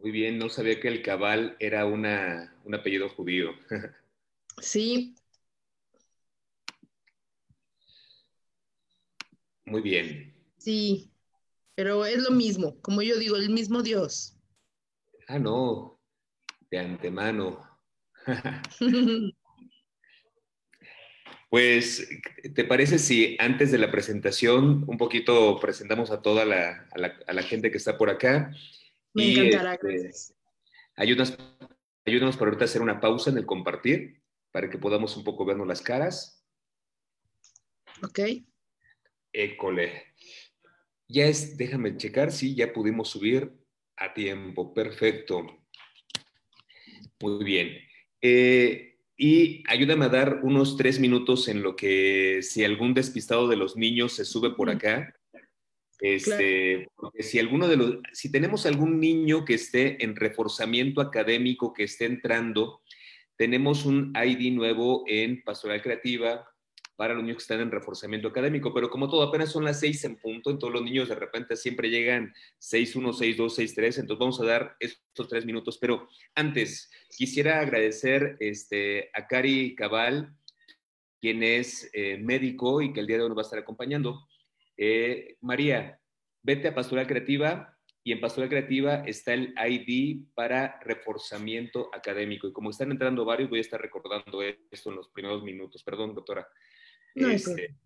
[0.00, 3.50] Muy bien, no sabía que el cabal era una, un apellido judío.
[4.60, 5.14] Sí.
[9.66, 10.34] Muy bien.
[10.58, 11.12] Sí,
[11.74, 14.34] pero es lo mismo, como yo digo, el mismo Dios.
[15.28, 16.00] Ah, no,
[16.70, 17.64] de antemano.
[21.50, 22.06] Pues,
[22.54, 27.14] ¿te parece si antes de la presentación un poquito presentamos a toda la, a la,
[27.26, 28.52] a la gente que está por acá?
[29.14, 30.34] Me Y, encantará, este, gracias.
[30.96, 31.36] Ayúdanos,
[32.04, 34.22] ayúdanos para ahorita hacer una pausa en el compartir,
[34.52, 36.44] para que podamos un poco vernos las caras.
[38.02, 38.20] Ok.
[39.32, 40.04] École.
[41.08, 43.52] Ya es, déjame checar si ya pudimos subir
[43.96, 44.74] a tiempo.
[44.74, 45.64] Perfecto.
[47.20, 47.78] Muy bien.
[48.20, 53.56] Eh, y ayúdame a dar unos tres minutos en lo que si algún despistado de
[53.56, 55.14] los niños se sube por acá.
[56.00, 61.72] Este, porque si alguno de los, si tenemos algún niño que esté en reforzamiento académico,
[61.72, 62.82] que esté entrando,
[63.36, 66.48] tenemos un ID nuevo en Pastoral Creativa
[66.98, 70.02] para los niños que están en reforzamiento académico, pero como todo, apenas son las seis
[70.04, 74.40] en punto, en todos los niños de repente siempre llegan 6-1, 6-2, 6-3, entonces vamos
[74.40, 80.34] a dar estos tres minutos, pero antes quisiera agradecer este, a Cari Cabal,
[81.20, 84.27] quien es eh, médico y que el día de hoy nos va a estar acompañando.
[84.78, 86.00] Eh, María,
[86.42, 92.46] vete a Pastoral Creativa y en Pastoral Creativa está el ID para reforzamiento académico.
[92.46, 95.82] Y como están entrando varios, voy a estar recordando esto en los primeros minutos.
[95.82, 96.48] Perdón, doctora.
[97.16, 97.76] No Este,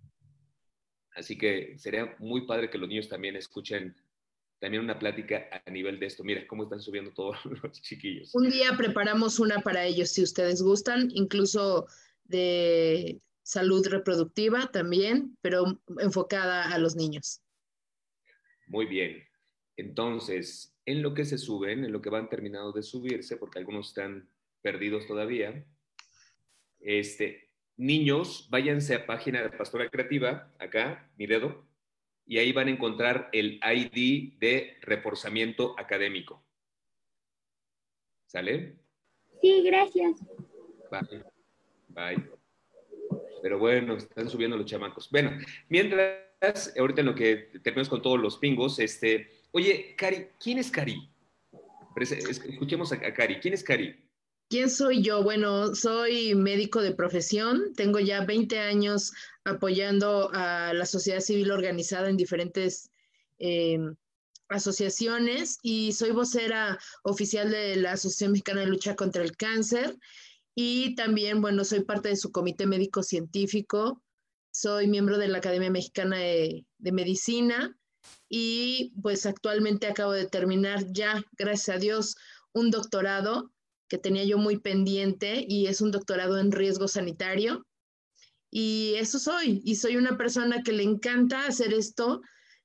[1.14, 3.96] así que sería muy padre que los niños también escuchen
[4.60, 6.22] también una plática a nivel de esto.
[6.22, 8.32] Mira cómo están subiendo todos los chiquillos.
[8.34, 11.88] Un día preparamos una para ellos, si ustedes gustan, incluso
[12.24, 17.42] de salud reproductiva también, pero enfocada a los niños.
[18.66, 19.22] Muy bien.
[19.76, 23.88] Entonces, en lo que se suben, en lo que van terminando de subirse, porque algunos
[23.88, 24.28] están
[24.60, 25.64] perdidos todavía,
[26.80, 31.66] este, niños, váyanse a página de Pastora Creativa, acá, mi dedo,
[32.26, 36.44] y ahí van a encontrar el ID de reforzamiento académico.
[38.26, 38.76] ¿Sale?
[39.40, 40.20] Sí, gracias.
[40.90, 41.24] Bye.
[41.88, 42.41] Bye.
[43.42, 45.10] Pero bueno, están subiendo los chamacos.
[45.10, 45.36] Bueno,
[45.68, 50.70] mientras, ahorita en lo que terminamos con todos los pingos, este, oye, Cari, ¿quién es
[50.70, 51.10] Cari?
[51.96, 53.40] Escuchemos a Cari.
[53.40, 53.96] ¿Quién es Cari?
[54.48, 55.24] ¿Quién soy yo?
[55.24, 59.12] Bueno, soy médico de profesión, tengo ya 20 años
[59.44, 62.90] apoyando a la sociedad civil organizada en diferentes
[63.40, 63.78] eh,
[64.48, 69.96] asociaciones y soy vocera oficial de la Asociación Mexicana de Lucha contra el Cáncer
[70.54, 74.02] y también, bueno, soy parte de su comité médico científico,
[74.50, 77.76] soy miembro de la Academia Mexicana de, de Medicina
[78.28, 82.16] y pues actualmente acabo de terminar ya, gracias a Dios,
[82.52, 83.50] un doctorado
[83.88, 87.66] que tenía yo muy pendiente y es un doctorado en riesgo sanitario.
[88.50, 92.22] Y eso soy, y soy una persona que le encanta hacer esto.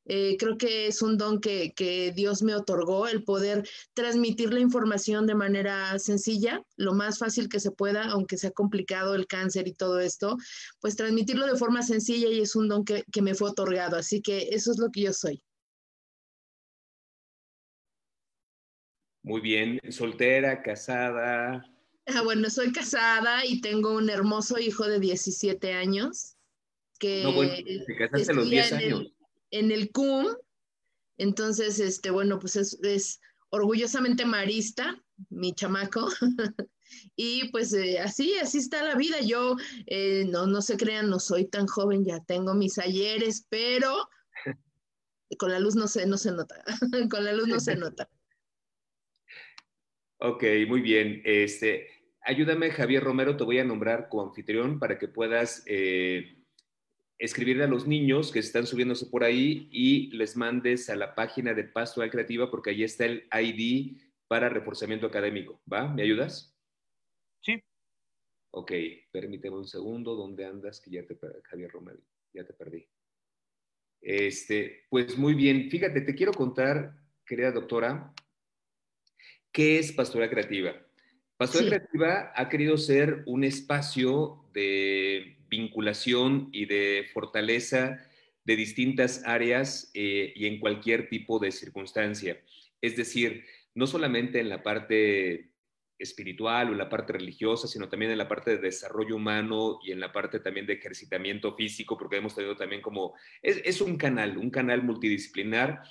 [0.10, 4.62] Eh, creo que es un don que, que Dios me otorgó, el poder transmitir la
[4.62, 9.68] información de manera sencilla, lo más fácil que se pueda, aunque sea complicado el cáncer
[9.68, 10.38] y todo esto,
[10.80, 13.98] pues transmitirlo de forma sencilla y es un don que, que me fue otorgado.
[13.98, 15.44] Así que eso es lo que yo soy.
[19.24, 19.80] Muy bien.
[19.90, 21.66] Soltera, casada.
[22.06, 26.38] Ah, bueno, soy casada y tengo un hermoso hijo de 17 años
[26.98, 27.52] que No, bueno,
[27.86, 29.14] te casaste a los estudia 10 en el- años.
[29.52, 30.28] En el CUM.
[31.18, 33.20] Entonces, este, bueno, pues es, es
[33.50, 36.08] orgullosamente marista, mi chamaco.
[37.16, 39.18] Y pues eh, así, así está la vida.
[39.22, 39.56] Yo,
[39.88, 44.10] eh, no, no se crean, no soy tan joven, ya tengo mis ayeres, pero
[45.38, 46.64] con la luz no se, no se nota.
[47.12, 48.10] Con la luz no se nota.
[50.20, 51.22] Ok, muy bien.
[51.26, 51.88] Este,
[52.22, 56.37] ayúdame, Javier Romero, te voy a nombrar como anfitrión para que puedas eh,
[57.20, 61.54] escribirle a los niños que están subiéndose por ahí y les mandes a la página
[61.54, 63.98] de Pastoral Creativa porque ahí está el ID
[64.28, 65.62] para reforzamiento académico.
[65.72, 65.88] ¿Va?
[65.94, 66.56] ¿Me ayudas?
[67.42, 67.62] Sí.
[68.52, 68.72] Ok,
[69.12, 70.16] permíteme un segundo.
[70.16, 70.80] ¿Dónde andas?
[70.82, 72.00] Que ya te per- Javier Romero,
[72.34, 72.88] ya te perdí.
[74.02, 75.70] Este, pues muy bien.
[75.72, 78.14] Fíjate, te quiero contar, querida doctora,
[79.52, 80.74] ¿qué es Pastoral Creativa?
[81.36, 81.76] Pastoral Sí.
[81.76, 88.00] Creativa ha querido ser un espacio de vinculación y de fortaleza
[88.44, 92.42] de distintas áreas eh, y en cualquier tipo de circunstancia.
[92.82, 93.44] Es decir,
[93.76, 95.52] no solamente en la parte
[96.00, 99.92] espiritual o en la parte religiosa, sino también en la parte de desarrollo humano y
[99.92, 103.98] en la parte también de ejercitamiento físico, porque hemos tenido también como, es, es un
[103.98, 105.82] canal, un canal multidisciplinar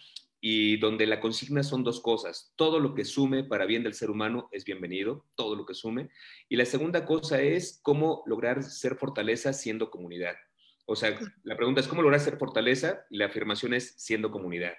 [0.48, 2.52] y donde la consigna son dos cosas.
[2.54, 6.08] Todo lo que sume para bien del ser humano es bienvenido, todo lo que sume.
[6.48, 10.37] Y la segunda cosa es cómo lograr ser fortaleza siendo comunidad.
[10.84, 14.75] O sea, la pregunta es cómo lograr ser fortaleza y la afirmación es siendo comunidad.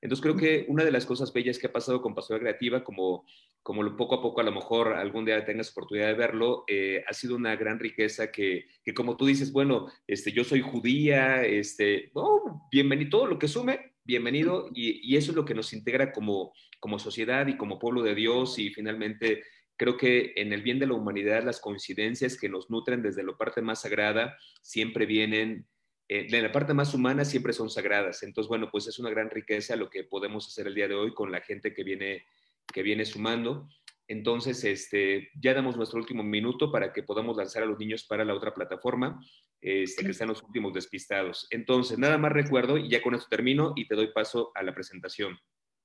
[0.00, 3.26] Entonces creo que una de las cosas bellas que ha pasado con Pastora Creativa, como,
[3.62, 7.12] como poco a poco a lo mejor algún día tengas oportunidad de verlo, eh, ha
[7.12, 12.10] sido una gran riqueza que, que, como tú dices, bueno, este, yo soy judía, este,
[12.14, 16.12] oh, bienvenido, todo lo que sume, bienvenido, y, y, eso es lo que nos integra
[16.12, 19.42] como, como sociedad y como pueblo de Dios, y finalmente
[19.76, 23.36] creo que en el bien de la humanidad las coincidencias que nos nutren desde la
[23.36, 25.66] parte más sagrada siempre vienen
[26.12, 28.24] eh, de la parte más humana siempre son sagradas.
[28.24, 31.14] Entonces, bueno, pues es una gran riqueza lo que podemos hacer el día de hoy
[31.14, 32.26] con la gente que viene,
[32.66, 33.68] que viene sumando.
[34.10, 38.24] Entonces, este, ya damos nuestro último minuto para que podamos lanzar a los niños para
[38.24, 39.24] la otra plataforma,
[39.60, 41.46] este, que están los últimos despistados.
[41.50, 44.74] Entonces, nada más recuerdo, y ya con esto termino y te doy paso a la
[44.74, 45.38] presentación.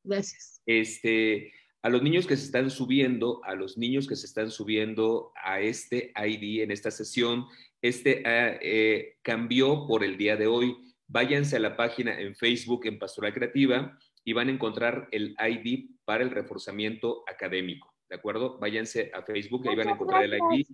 [0.03, 0.59] Gracias.
[0.65, 5.31] Este, a los niños que se están subiendo, a los niños que se están subiendo
[5.35, 7.45] a este ID en esta sesión,
[7.79, 10.75] este ah, eh, cambió por el día de hoy.
[11.05, 15.91] Váyanse a la página en Facebook en Pastoral Creativa y van a encontrar el ID
[16.05, 17.94] para el reforzamiento académico.
[18.09, 18.57] ¿De acuerdo?
[18.59, 20.67] Váyanse a Facebook y ahí van a encontrar el ID.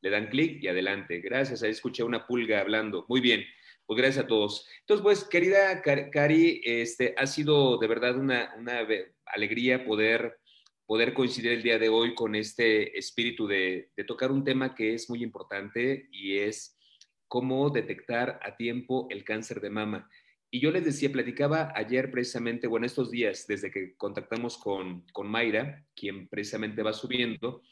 [0.00, 1.20] Le dan clic y adelante.
[1.20, 1.62] Gracias.
[1.62, 3.04] Ahí escuché una pulga hablando.
[3.08, 3.44] Muy bien.
[3.86, 4.66] Pues gracias a todos.
[4.80, 8.86] Entonces, pues, querida Cari, este, ha sido de verdad una, una
[9.26, 10.38] alegría poder
[10.86, 15.08] poder coincidir el día de hoy con este espíritu de, tocar un tema que es
[15.08, 16.78] muy importante y es
[17.26, 20.10] cómo detectar a tiempo el cáncer de mama.
[20.54, 25.26] Y yo les decía, platicaba ayer precisamente, bueno, estos días, desde que contactamos con, con
[25.26, 27.62] Mayra, quien precisamente va subiendo,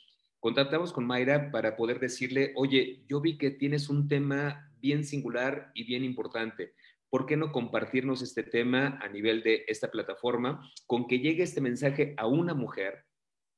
[0.40, 5.70] contactamos con Mayra para poder decirle, oye, yo vi que tienes un tema bien singular
[5.74, 6.74] y bien importante.
[7.08, 11.60] ¿Por qué no compartirnos este tema a nivel de esta plataforma con que llegue este
[11.60, 13.04] mensaje a una mujer,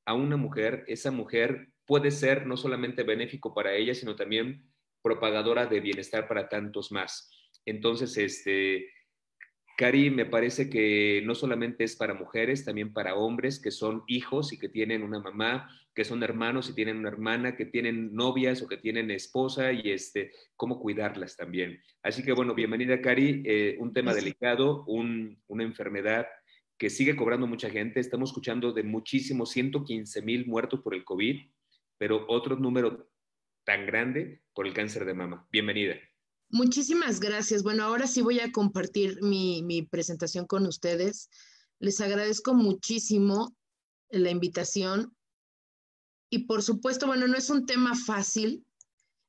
[0.04, 5.64] a una mujer, esa mujer puede ser no solamente benéfico para ella, sino también propagadora
[5.64, 7.30] de bienestar para tantos más.
[7.64, 8.90] Entonces, este,
[9.76, 14.52] Cari, me parece que no solamente es para mujeres, también para hombres que son hijos
[14.52, 18.62] y que tienen una mamá, que son hermanos y tienen una hermana, que tienen novias
[18.62, 21.80] o que tienen esposa y este, cómo cuidarlas también.
[22.02, 26.26] Así que bueno, bienvenida Cari, eh, un tema delicado, una enfermedad
[26.78, 27.98] que sigue cobrando mucha gente.
[27.98, 31.40] Estamos escuchando de muchísimos, 115 mil muertos por el COVID,
[31.98, 33.10] pero otro número
[33.64, 35.48] tan grande por el cáncer de mama.
[35.50, 35.96] Bienvenida.
[36.54, 37.64] Muchísimas gracias.
[37.64, 41.28] Bueno, ahora sí voy a compartir mi, presentación con ustedes.
[41.80, 43.56] Les agradezco muchísimo
[44.08, 45.16] la invitación.
[46.30, 48.64] Y por supuesto, bueno, no es un tema fácil,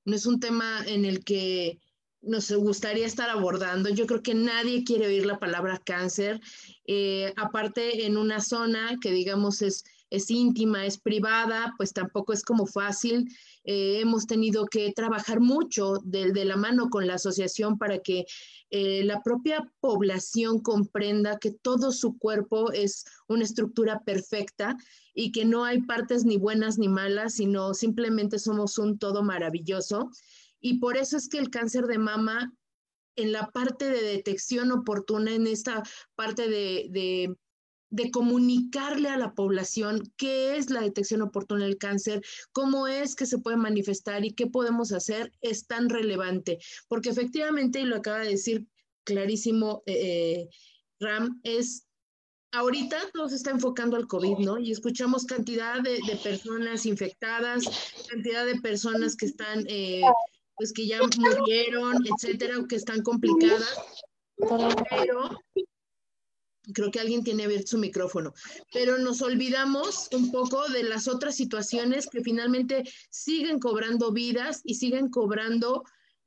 [0.06, 1.80] no es un tema en el que
[2.22, 3.90] nos gustaría estar abordando.
[3.90, 6.40] Yo creo que nadie quiere oír la palabra cáncer,
[6.86, 12.44] eh, aparte en una zona que digamos es, es íntima, es privada, pues tampoco es
[12.44, 13.28] como fácil
[13.66, 18.26] eh, hemos tenido que trabajar mucho de, la mano con la asociación para que
[18.70, 24.78] eh, la propia población comprenda que todo su cuerpo es una estructura perfecta
[25.16, 30.12] y que no hay partes ni buenas ni malas, sino simplemente somos un todo maravilloso.
[30.60, 32.54] Y por eso es que el cáncer de mama
[33.16, 35.82] en la parte de detección oportuna, en esta
[36.16, 37.36] parte de de
[38.12, 43.38] comunicarle a la población qué es la detección oportuna del cáncer, cómo es que se
[43.38, 46.60] puede manifestar y qué podemos hacer, es tan relevante.
[46.88, 48.68] Porque efectivamente, y lo acaba de decir
[49.04, 50.50] clarísimo eh, eh,
[51.00, 51.86] Ram, es
[52.52, 54.58] ahorita todo se está enfocando al COVID, ¿no?
[54.58, 57.66] Y escuchamos cantidad de, personas infectadas,
[58.10, 60.02] cantidad de personas que están, eh,
[60.56, 63.78] pues que ya murieron, etcétera, o que están complicadas.
[64.38, 65.30] Pero
[66.74, 68.34] Creo que alguien tiene abierto su micrófono,
[68.74, 74.76] pero nos olvidamos un poco de las otras situaciones que finalmente siguen cobrando vidas y
[74.76, 75.84] siguen cobrando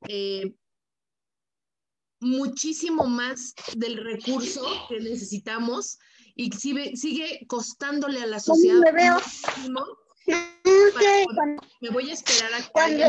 [0.07, 0.53] eh,
[2.19, 5.99] muchísimo más del recurso que necesitamos
[6.35, 8.79] y sigue, sigue costándole a la sociedad.
[8.79, 9.17] Me veo.
[11.81, 13.03] me voy a esperar a que cuando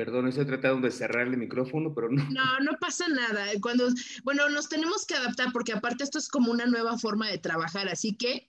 [0.00, 2.24] Perdón, estoy tratando de cerrar el micrófono, pero no.
[2.30, 3.44] No, no pasa nada.
[3.60, 3.86] Cuando,
[4.24, 7.86] bueno, nos tenemos que adaptar porque aparte esto es como una nueva forma de trabajar,
[7.86, 8.48] así que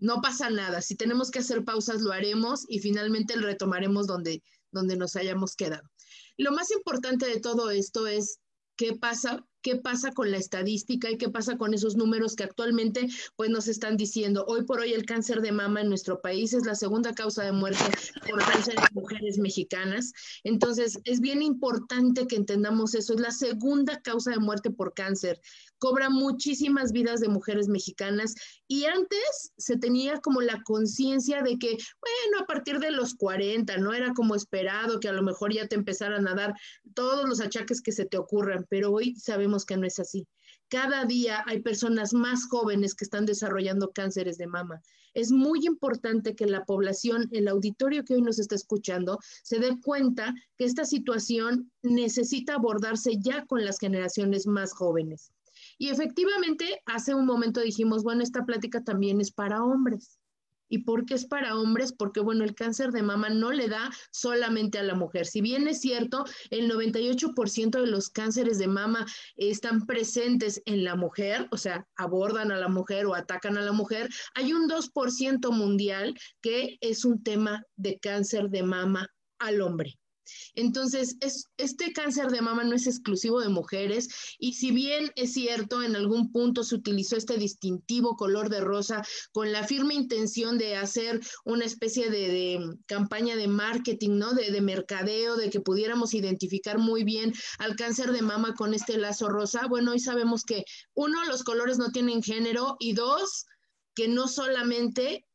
[0.00, 0.82] no pasa nada.
[0.82, 5.54] Si tenemos que hacer pausas, lo haremos y finalmente lo retomaremos donde, donde nos hayamos
[5.54, 5.88] quedado.
[6.36, 8.40] Lo más importante de todo esto es
[8.76, 13.08] qué pasa qué pasa con la estadística y qué pasa con esos números que actualmente
[13.36, 14.44] pues nos están diciendo.
[14.48, 17.52] Hoy por hoy el cáncer de mama en nuestro país es la segunda causa de
[17.52, 17.84] muerte
[18.28, 20.12] por cáncer en mujeres mexicanas.
[20.44, 23.14] Entonces, es bien importante que entendamos eso.
[23.14, 25.40] Es la segunda causa de muerte por cáncer.
[25.82, 28.36] Cobra muchísimas vidas de mujeres mexicanas
[28.68, 33.78] y antes se tenía como la conciencia de que, bueno, a partir de los 40,
[33.78, 36.54] no era como esperado que a lo mejor ya te empezaran a dar
[36.94, 40.28] todos los achaques que se te ocurran, pero hoy sabemos que no es así.
[40.68, 44.80] Cada día hay personas más jóvenes que están desarrollando cánceres de mama.
[45.14, 49.80] Es muy importante que la población, el auditorio que hoy nos está escuchando, se dé
[49.82, 55.32] cuenta que esta situación necesita abordarse ya con las generaciones más jóvenes.
[55.82, 60.16] Y efectivamente, hace un momento dijimos, bueno, esta plática también es para hombres.
[60.68, 61.92] ¿Y por qué es para hombres?
[61.92, 65.26] Porque, bueno, el cáncer de mama no le da solamente a la mujer.
[65.26, 70.94] Si bien es cierto, el 98% de los cánceres de mama están presentes en la
[70.94, 75.50] mujer, o sea, abordan a la mujer o atacan a la mujer, hay un 2%
[75.50, 79.08] mundial que es un tema de cáncer de mama
[79.40, 79.98] al hombre.
[80.54, 81.16] Entonces,
[81.56, 85.96] este cáncer de mama no es exclusivo de mujeres y si bien es cierto, en
[85.96, 89.02] algún punto se utilizó este distintivo color de rosa
[89.32, 94.32] con la firme intención de hacer una especie de, campaña de marketing, ¿no?
[94.32, 98.98] De, de, mercadeo, de que pudiéramos identificar muy bien al cáncer de mama con este
[98.98, 99.66] lazo rosa.
[99.68, 100.64] Bueno, hoy sabemos que
[100.94, 103.46] uno, los colores no tienen género y dos,
[103.94, 105.26] que no solamente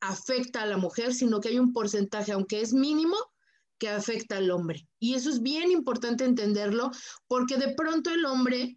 [0.00, 3.16] afecta a la mujer, sino que hay un porcentaje, aunque es mínimo,
[3.80, 4.86] que afecta al hombre.
[5.00, 6.92] Y eso es bien importante entenderlo
[7.26, 8.76] porque de pronto el hombre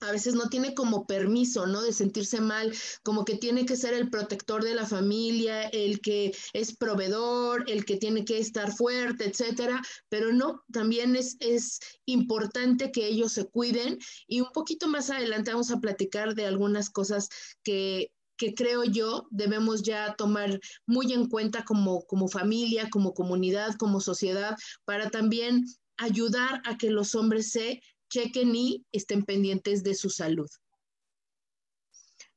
[0.00, 1.80] a veces no tiene como permiso, ¿no?
[1.80, 6.34] De sentirse mal, como que tiene que ser el protector de la familia, el que
[6.52, 12.90] es proveedor, el que tiene que estar fuerte, etcétera, pero no, también es, es importante
[12.90, 17.28] que ellos se cuiden y un poquito más adelante vamos a platicar de algunas cosas
[17.62, 18.10] que
[18.42, 24.00] que creo yo debemos ya tomar muy en cuenta como, como familia, como comunidad, como
[24.00, 25.64] sociedad, para también
[25.96, 27.80] ayudar a que los hombres se
[28.10, 30.48] chequen y estén pendientes de su salud.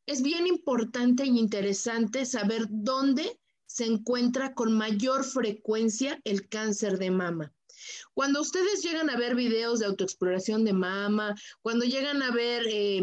[0.05, 7.09] Es bien importante e interesante saber dónde se encuentra con mayor frecuencia el cáncer de
[7.09, 7.51] mama.
[8.13, 11.33] Cuando ustedes llegan a ver videos de autoexploración de mama,
[11.63, 13.01] cuando llegan a ver eh,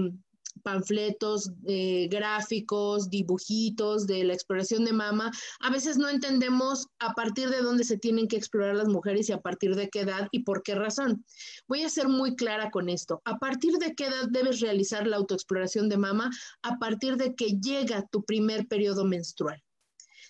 [0.62, 7.50] panfletos, eh, gráficos, dibujitos de la exploración de mama, a veces no entendemos a partir
[7.50, 10.45] de dónde se tienen que explorar las mujeres y a partir de qué edad y
[10.45, 11.25] por qué razón.
[11.69, 13.21] Voy a ser muy clara con esto.
[13.25, 16.31] A partir de qué edad debes realizar la autoexploración de mama?
[16.62, 19.62] A partir de que llega tu primer periodo menstrual.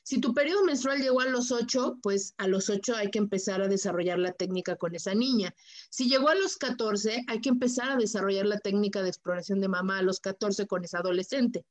[0.02, 3.62] Si tu periodo menstrual llegó a los 8, pues a los 8 hay que empezar
[3.62, 5.54] a desarrollar la técnica con esa niña.
[5.90, 9.68] Si llegó a los 14, hay que empezar a desarrollar la técnica de exploración de
[9.68, 11.64] mamá a los 14 con esa adolescente.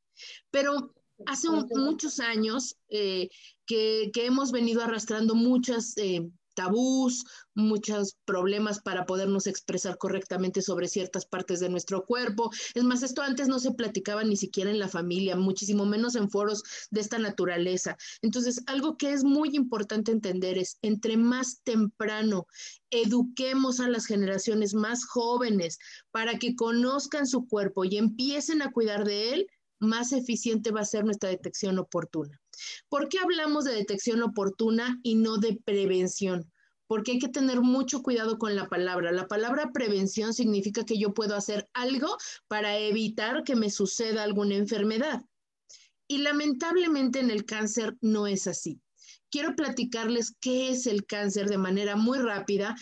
[0.49, 0.93] Pero
[1.25, 3.29] hace muchos años eh,
[3.65, 11.25] que, hemos venido arrastrando muchas eh, tabús, muchos problemas para podernos expresar correctamente sobre ciertas
[11.25, 12.51] partes de nuestro cuerpo.
[12.73, 16.29] Es más, esto antes no se platicaba ni siquiera en la familia, muchísimo menos en
[16.29, 17.97] foros de esta naturaleza.
[18.21, 22.47] Entonces, algo que es muy importante entender es, entre más temprano
[22.89, 25.79] eduquemos a las generaciones más jóvenes
[26.11, 29.47] para que conozcan su cuerpo y empiecen a cuidar de él,
[29.79, 32.40] más eficiente va a ser nuestra detección oportuna.
[32.89, 36.51] ¿Por qué hablamos de detección oportuna y no de prevención?
[36.87, 39.11] Porque hay que tener mucho cuidado con la palabra.
[39.11, 44.55] La palabra prevención significa que yo puedo hacer algo para evitar que me suceda alguna
[44.55, 45.21] enfermedad.
[46.07, 48.81] Y lamentablemente en el cáncer no es así.
[49.29, 52.75] Quiero platicarles qué es el cáncer de manera muy rápida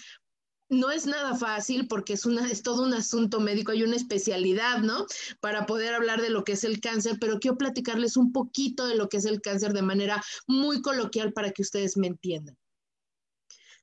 [0.70, 4.80] no es nada fácil porque es, una, es todo un asunto médico, hay una especialidad,
[4.80, 5.06] ¿no?
[5.40, 8.96] Para poder hablar de lo que es el cáncer, pero quiero platicarles un poquito de
[8.96, 12.58] lo que es el cáncer de manera muy coloquial para que ustedes me entiendan.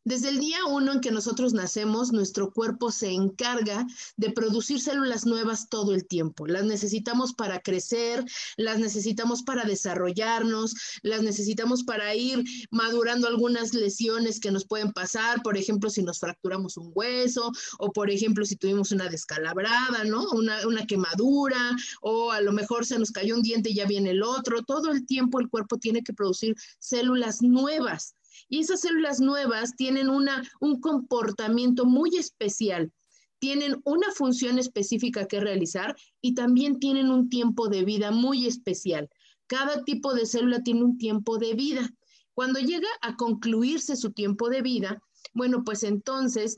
[0.06, 5.26] Desde el día uno en que nosotros nacemos, nuestro cuerpo se encarga de producir células
[5.26, 6.46] nuevas todo el tiempo.
[6.46, 8.24] Las necesitamos para crecer,
[8.56, 15.42] las necesitamos para desarrollarnos, las necesitamos para ir madurando algunas lesiones que nos pueden pasar,
[15.42, 20.24] por ejemplo, si nos fracturamos un hueso o, por ejemplo, si tuvimos una descalabrada, ¿no?
[20.30, 24.22] Una, quemadura o a lo mejor se nos cayó un diente y ya viene el
[24.22, 24.62] otro.
[24.62, 28.14] Todo el tiempo el cuerpo tiene que producir células nuevas
[28.48, 32.92] y esas células nuevas tienen una, un comportamiento muy especial,
[33.38, 39.08] tienen una función específica que realizar y también tienen un tiempo de vida muy especial.
[39.46, 41.90] Cada tipo de célula tiene un tiempo de vida.
[42.34, 45.00] Cuando llega a concluirse su tiempo de vida,
[45.34, 46.56] bueno, pues entonces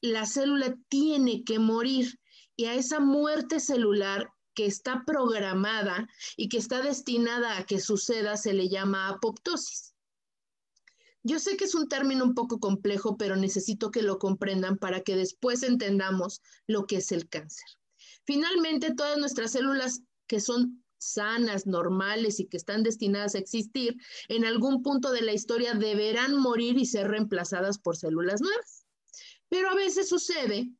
[0.00, 2.18] la célula tiene que morir
[2.56, 8.36] y a esa muerte celular que está programada y que está destinada a que suceda
[8.36, 9.89] se le llama apoptosis.
[11.22, 15.02] Yo sé que es un término un poco complejo, pero necesito que lo comprendan para
[15.02, 17.66] que después entendamos lo que es el cáncer.
[18.24, 23.96] Finalmente, todas nuestras células que son sanas, normales y que están destinadas a existir,
[24.28, 28.86] en algún punto de la historia deberán morir y ser reemplazadas por células nuevas.
[29.48, 30.70] Pero a veces sucede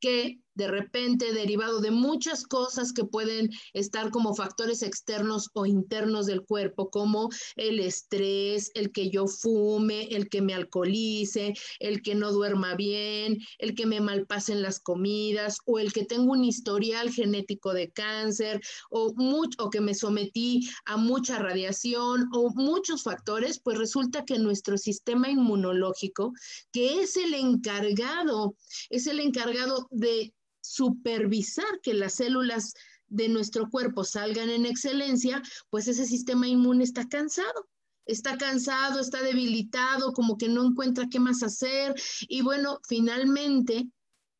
[0.00, 6.26] que de repente, derivado de muchas cosas que pueden estar como factores externos o internos
[6.26, 12.14] del cuerpo, como el estrés, el que yo fume, el que me alcoholice, el que
[12.14, 17.10] no duerma bien, el que me malpasen las comidas o el que tengo un historial
[17.10, 23.60] genético de cáncer o, mucho, o que me sometí a mucha radiación o muchos factores,
[23.60, 26.34] pues resulta que nuestro sistema inmunológico,
[26.70, 28.56] que es el encargado,
[28.90, 32.74] es el encargado de supervisar que las células
[33.08, 37.68] de nuestro cuerpo salgan en excelencia, pues ese sistema inmune está cansado.
[38.06, 41.94] Está cansado, está debilitado, como que no encuentra qué más hacer.
[42.28, 43.88] Y bueno, finalmente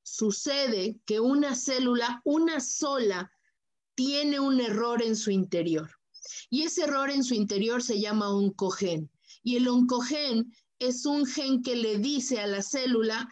[0.02, 3.30] sucede que una célula, una sola,
[3.94, 5.90] tiene un error en su interior.
[6.48, 9.10] Y ese error en su interior se llama oncogen.
[9.42, 13.28] Y el oncogen es un gen que le dice a la célula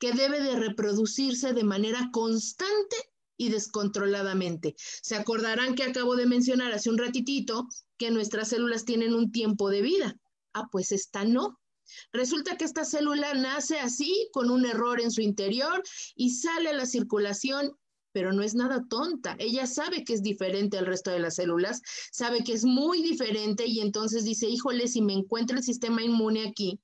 [0.00, 2.96] que debe de reproducirse de manera constante
[3.36, 4.74] y descontroladamente.
[4.78, 9.70] Se acordarán que acabo de mencionar hace un ratitito que nuestras células tienen un tiempo
[9.70, 10.16] de vida.
[10.52, 11.60] Ah, pues esta no.
[12.12, 15.82] Resulta que esta célula nace así, con un error en su interior
[16.14, 17.76] y sale a la circulación,
[18.12, 19.36] pero no es nada tonta.
[19.38, 23.66] Ella sabe que es diferente al resto de las células, sabe que es muy diferente
[23.66, 26.80] y entonces dice, híjole, si me encuentra el sistema inmune aquí,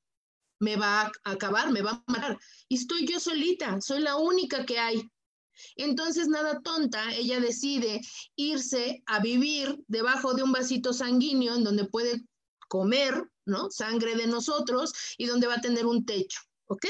[0.58, 2.38] me va a acabar, me va a matar.
[2.68, 5.10] Y estoy yo solita, soy la única que hay.
[5.76, 8.00] Entonces, nada tonta, ella decide
[8.36, 12.26] irse a vivir debajo de un vasito sanguíneo en donde puede
[12.68, 13.70] comer, ¿no?
[13.70, 16.86] Sangre de nosotros y donde va a tener un techo, ¿ok?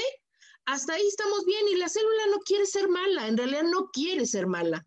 [0.65, 4.25] Hasta ahí estamos bien y la célula no quiere ser mala, en realidad no quiere
[4.25, 4.85] ser mala.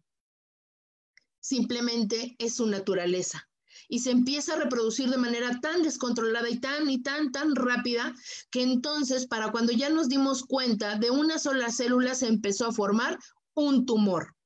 [1.41, 3.50] Simplemente es su naturaleza
[3.91, 8.15] y se empieza a reproducir de manera tan descontrolada y tan y tan, tan rápida
[8.51, 12.73] que entonces para cuando ya nos dimos cuenta de una sola célula se empezó a
[12.73, 13.19] formar
[13.55, 14.37] un tumor.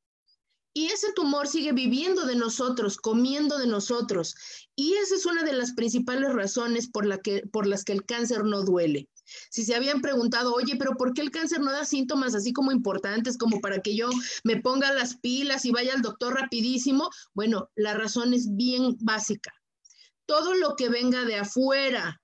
[0.73, 4.35] Y ese tumor sigue viviendo de nosotros, comiendo de nosotros.
[4.75, 8.05] Y esa es una de las principales razones por, la que, por las que el
[8.05, 9.09] cáncer no duele.
[9.51, 12.73] Si se habían preguntado, oye, pero ¿por qué el cáncer no da síntomas así como
[12.73, 14.11] importantes como para que yo
[14.43, 17.11] me ponga las pilas y vaya al doctor rapidísimo?
[17.33, 19.53] Bueno, la razón es bien básica.
[20.27, 22.21] Todo lo que venga de afuera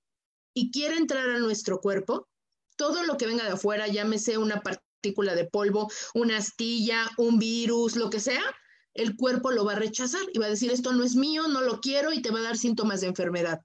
[0.54, 2.28] y quiere entrar a nuestro cuerpo,
[2.76, 7.96] todo lo que venga de afuera, llámese una partícula de polvo, una astilla, un virus,
[7.96, 8.42] lo que sea,
[8.94, 11.60] el cuerpo lo va a rechazar y va a decir, esto no es mío, no
[11.60, 13.60] lo quiero y te va a dar síntomas de enfermedad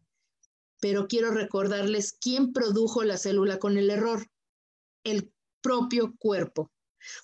[0.80, 4.28] pero quiero recordarles quién produjo la célula con el error,
[5.04, 6.72] el propio cuerpo.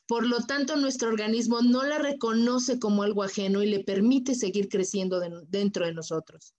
[0.08, 4.70] Por lo tanto, nuestro organismo no la reconoce como algo ajeno y le permite seguir
[4.70, 6.54] creciendo dentro de nosotros.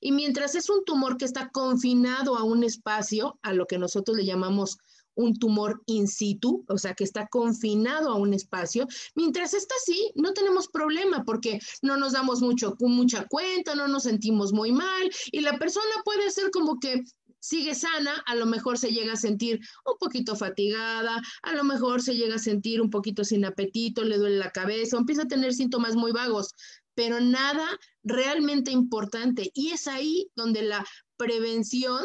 [0.00, 4.16] Y mientras es un tumor que está confinado a un espacio, a lo que nosotros
[4.16, 4.78] le llamamos
[5.18, 8.86] un tumor in situ, o sea, que está confinado a un espacio.
[9.16, 14.04] Mientras está así, no tenemos problema porque no nos damos mucho, mucha cuenta, no nos
[14.04, 17.02] sentimos muy mal y la persona puede ser como que
[17.40, 22.00] sigue sana, a lo mejor se llega a sentir un poquito fatigada, a lo mejor
[22.00, 25.52] se llega a sentir un poquito sin apetito, le duele la cabeza, empieza a tener
[25.52, 26.54] síntomas muy vagos,
[26.94, 27.66] pero nada
[28.02, 29.50] realmente importante.
[29.54, 30.84] Y es ahí donde la
[31.16, 32.00] prevención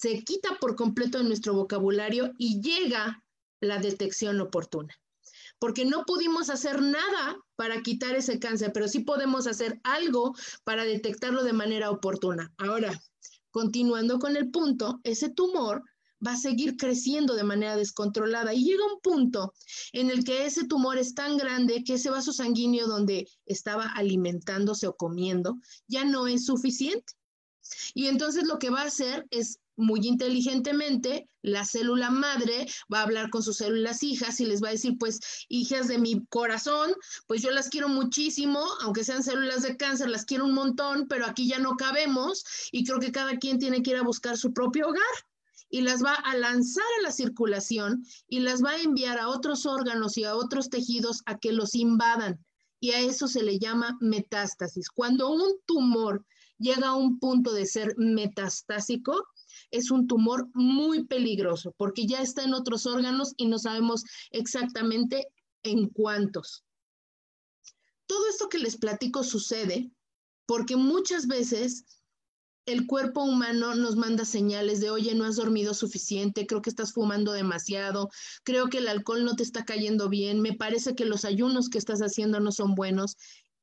[0.00, 3.22] se quita por completo de nuestro vocabulario y llega
[3.60, 4.94] la detección oportuna.
[5.58, 10.34] Porque no pudimos hacer nada para quitar ese cáncer, pero sí podemos hacer algo
[10.64, 12.50] para detectarlo de manera oportuna.
[12.56, 12.98] Ahora,
[13.50, 15.84] continuando con el punto, ese tumor
[16.26, 19.52] va a seguir creciendo de manera descontrolada y llega un punto
[19.92, 24.86] en el que ese tumor es tan grande que ese vaso sanguíneo donde estaba alimentándose
[24.86, 25.58] o comiendo
[25.88, 27.12] ya no es suficiente.
[27.94, 33.02] Y entonces lo que va a hacer es muy inteligentemente, la célula madre va a
[33.02, 36.92] hablar con sus células hijas y les va a decir, pues, hijas de mi corazón,
[37.26, 41.26] pues yo las quiero muchísimo, aunque sean células de cáncer, las quiero un montón, pero
[41.26, 44.52] aquí ya no cabemos y creo que cada quien tiene que ir a buscar su
[44.52, 45.02] propio hogar
[45.70, 49.64] y las va a lanzar a la circulación y las va a enviar a otros
[49.66, 52.44] órganos y a otros tejidos a que los invadan.
[52.80, 54.88] Y a eso se le llama metástasis.
[54.88, 56.24] Cuando un tumor
[56.58, 59.26] llega a un punto de ser metastásico,
[59.70, 65.28] es un tumor muy peligroso porque ya está en otros órganos y no sabemos exactamente
[65.62, 66.64] en cuántos.
[68.06, 69.90] Todo esto que les platico sucede
[70.46, 71.84] porque muchas veces
[72.66, 76.92] el cuerpo humano nos manda señales de, oye, no has dormido suficiente, creo que estás
[76.92, 78.10] fumando demasiado,
[78.44, 81.78] creo que el alcohol no te está cayendo bien, me parece que los ayunos que
[81.78, 83.16] estás haciendo no son buenos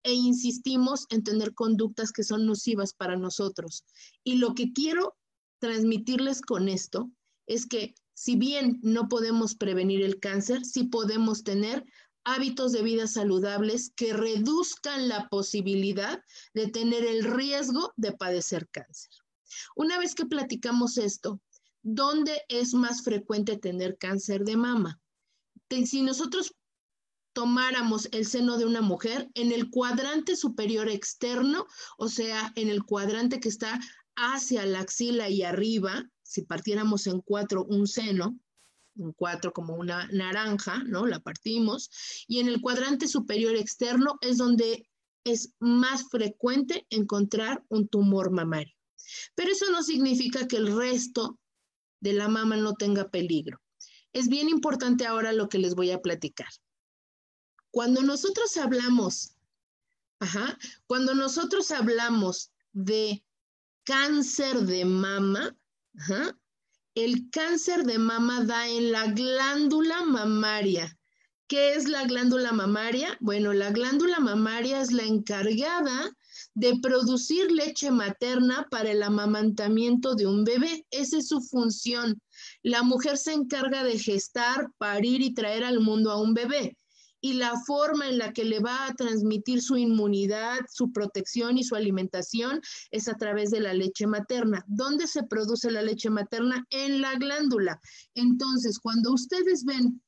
[0.03, 3.83] e insistimos en tener conductas que son nocivas para nosotros.
[4.23, 5.15] Y lo que quiero
[5.59, 7.09] transmitirles con esto
[7.45, 11.85] es que si bien no podemos prevenir el cáncer, sí podemos tener
[12.23, 16.21] hábitos de vida saludables que reduzcan la posibilidad
[16.53, 19.11] de tener el riesgo de padecer cáncer.
[19.75, 21.39] Una vez que platicamos esto,
[21.83, 24.99] ¿dónde es más frecuente tener cáncer de mama?
[25.85, 26.53] Si nosotros
[27.33, 31.67] tomáramos el seno de una mujer en el cuadrante superior externo,
[31.97, 33.79] o sea, en el cuadrante que está
[34.17, 38.37] hacia la axila y arriba, si partiéramos en cuatro un seno,
[38.97, 41.05] en cuatro como una naranja, ¿no?
[41.05, 41.89] La partimos.
[42.27, 44.89] Y en el cuadrante superior externo es donde
[45.23, 48.73] es más frecuente encontrar un tumor mamario.
[49.35, 51.39] Pero eso no significa que el resto
[52.01, 53.59] de la mama no tenga peligro.
[54.13, 56.49] Es bien importante ahora lo que les voy a platicar.
[57.71, 59.35] Cuando nosotros hablamos,
[60.19, 63.23] ajá, cuando nosotros hablamos de
[63.87, 65.55] cáncer de mama,
[66.93, 70.93] el cáncer de mama da en la glándula mamaria.
[71.47, 73.17] ¿Qué es la glándula mamaria?
[73.21, 76.11] Bueno, la glándula mamaria es la encargada
[76.53, 80.85] de producir leche materna para el amamantamiento de un bebé.
[80.91, 82.21] Esa es su función.
[82.63, 86.75] La mujer se encarga de gestar, parir y traer al mundo a un bebé
[87.21, 91.63] y la forma en la que le va a transmitir su inmunidad, su protección y
[91.63, 94.63] su alimentación es a través de la leche materna.
[94.67, 96.65] ¿Dónde se produce la leche materna?
[96.69, 97.81] En la glándula.
[98.13, 100.01] Entonces, cuando ustedes ven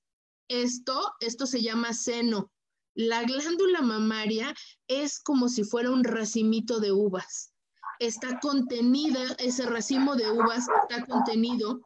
[0.47, 2.51] esto, esto se llama seno.
[2.95, 4.53] La glándula mamaria
[4.87, 7.53] es como si fuera un racimito de uvas.
[7.99, 11.81] Está contenida, ese racimo de uvas está contenido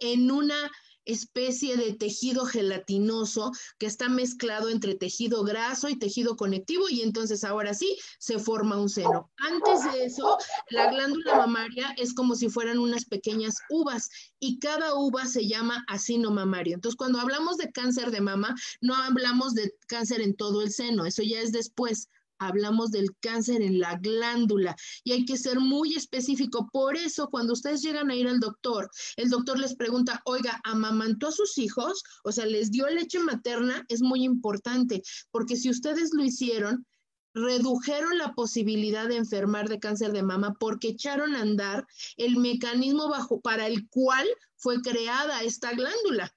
[0.00, 0.70] en una
[1.04, 7.44] especie de tejido gelatinoso que está mezclado entre tejido graso y tejido conectivo y entonces
[7.44, 9.30] ahora sí se forma un seno.
[9.36, 10.38] Antes de eso,
[10.70, 15.84] la glándula mamaria es como si fueran unas pequeñas uvas y cada uva se llama
[15.88, 16.74] asino mamario.
[16.74, 21.06] Entonces, cuando hablamos de cáncer de mama, no hablamos de cáncer en todo el seno,
[21.06, 22.08] eso ya es después
[22.46, 26.68] hablamos del cáncer en la glándula y hay que ser muy específico.
[26.72, 31.28] Por eso, cuando ustedes llegan a ir al doctor, el doctor les pregunta, oiga, ¿amamantó
[31.28, 32.02] a sus hijos?
[32.24, 33.84] O sea, ¿les dio leche materna?
[33.88, 36.86] Es muy importante, porque si ustedes lo hicieron,
[37.34, 43.08] redujeron la posibilidad de enfermar de cáncer de mama porque echaron a andar el mecanismo
[43.08, 44.26] bajo para el cual
[44.56, 46.32] fue creada esta glándula.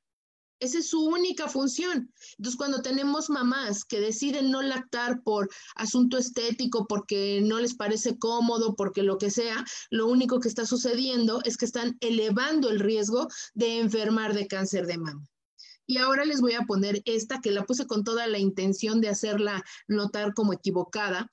[0.60, 2.12] Esa es su única función.
[2.38, 8.18] Entonces, cuando tenemos mamás que deciden no lactar por asunto estético, porque no les parece
[8.18, 12.80] cómodo, porque lo que sea, lo único que está sucediendo es que están elevando el
[12.80, 15.28] riesgo de enfermar de cáncer de mama.
[15.86, 19.10] Y ahora les voy a poner esta que la puse con toda la intención de
[19.10, 21.30] hacerla notar como equivocada.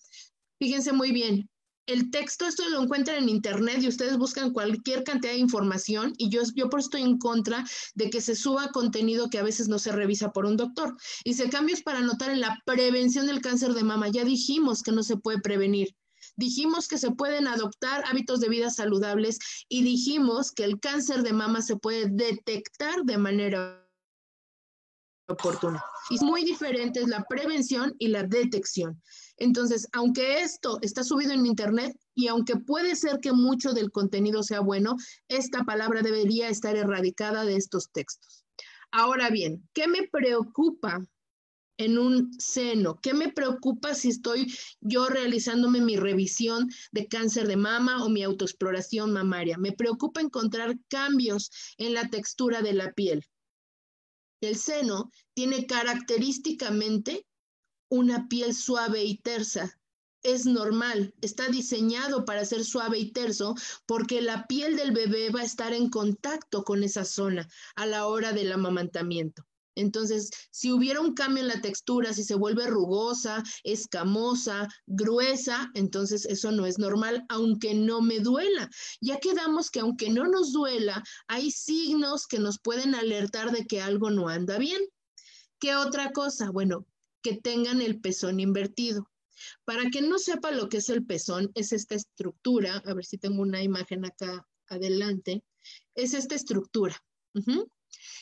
[0.61, 1.51] Fíjense muy bien,
[1.87, 6.29] el texto, esto lo encuentran en internet y ustedes buscan cualquier cantidad de información y
[6.31, 9.79] yo, yo por estoy en contra de que se suba contenido que a veces no
[9.79, 10.97] se revisa por un doctor.
[11.25, 14.09] Y se cambios para anotar en la prevención del cáncer de mama.
[14.09, 15.95] Ya dijimos que no se puede prevenir.
[16.37, 21.33] Dijimos que se pueden adoptar hábitos de vida saludables y dijimos que el cáncer de
[21.33, 23.84] mama se puede detectar de manera
[25.27, 25.83] oportuna.
[26.11, 29.03] Y muy diferente la prevención y la detección.
[29.37, 34.43] Entonces, aunque esto está subido en Internet y aunque puede ser que mucho del contenido
[34.43, 34.97] sea bueno,
[35.29, 38.45] esta palabra debería estar erradicada de estos textos.
[38.93, 41.01] Ahora bien, ¿qué me preocupa
[41.79, 43.01] en un seno?
[43.03, 48.23] ¿Qué me preocupa si estoy yo realizándome mi revisión de cáncer de mama o mi
[48.23, 49.59] autoexploración mamaria?
[49.59, 53.27] Me preocupa encontrar cambios en la textura de la piel.
[54.45, 57.27] El seno tiene característicamente
[57.89, 59.79] una piel suave y tersa.
[60.23, 63.55] Es normal, está diseñado para ser suave y terso
[63.87, 68.07] porque la piel del bebé va a estar en contacto con esa zona a la
[68.07, 69.47] hora del amamantamiento.
[69.75, 76.27] Entonces, si hubiera un cambio en la textura, si se vuelve rugosa, escamosa, gruesa, entonces
[76.27, 78.71] eso no es normal, aunque no me duela.
[79.01, 83.81] Ya quedamos que aunque no nos duela, hay signos que nos pueden alertar de que
[83.81, 84.81] algo no anda bien.
[85.59, 86.51] ¿Qué otra cosa?
[86.51, 86.87] Bueno,
[87.23, 89.11] que tengan el pezón invertido.
[89.65, 93.19] Para que no sepa lo que es el pezón, es esta estructura, a ver si
[93.19, 95.43] tengo una imagen acá adelante,
[95.95, 97.03] Es esta estructura.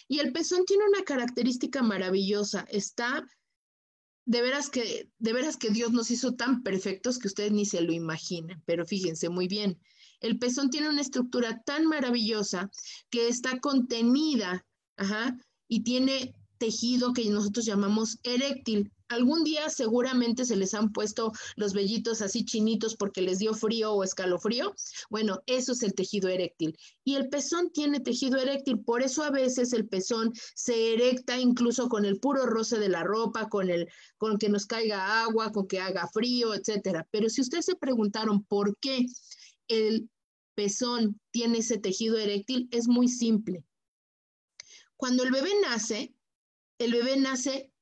[0.09, 2.66] Y el pezón tiene una característica maravillosa.
[2.71, 3.27] Está,
[4.25, 7.81] de veras que, de veras que Dios nos hizo tan perfectos que ustedes ni se
[7.81, 9.81] lo imaginen, pero fíjense muy bien.
[10.21, 12.71] El pezón tiene una estructura tan maravillosa
[13.11, 14.64] que está contenida,
[15.68, 18.92] y tiene tejido que nosotros llamamos eréctil.
[19.09, 23.92] Algún día seguramente se les han puesto los vellitos así chinitos porque les dio frío
[23.92, 24.72] o escalofrío.
[25.11, 26.79] Bueno, eso es el tejido eréctil.
[27.03, 31.88] Y el pezón tiene tejido eréctil, por eso a veces el pezón se erecta incluso
[31.88, 35.66] con el puro roce de la ropa, con el con que nos caiga agua, con
[35.66, 37.09] que haga frío, etcétera.
[37.11, 39.05] Pero si ustedes se preguntaron por qué
[39.66, 40.09] el
[40.55, 43.64] pezón tiene ese tejido eréctil, es muy simple.
[44.96, 46.14] Cuando el bebé nace,
[46.85, 47.73] el bebé nace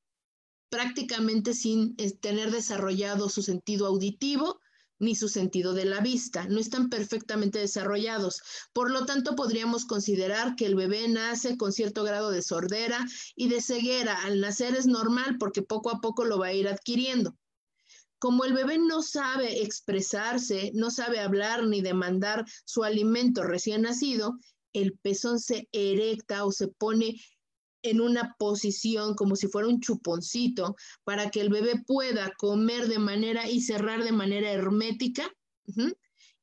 [0.69, 4.59] prácticamente sin eh, tener desarrollado su sentido auditivo
[5.01, 8.39] ni su sentido de la vista, no están perfectamente desarrollados.
[8.71, 13.03] Por lo tanto, podríamos considerar que el bebé nace con cierto grado de sordera
[13.35, 14.21] y de ceguera.
[14.23, 17.35] Al nacer es normal porque poco a poco lo va a ir adquiriendo.
[18.19, 24.37] Como el bebé no sabe expresarse, no sabe hablar ni demandar su alimento recién nacido,
[24.73, 27.15] el pezón se erecta o se pone
[27.83, 32.99] en una posición como si fuera un chuponcito para que el bebé pueda comer de
[32.99, 35.31] manera y cerrar de manera hermética.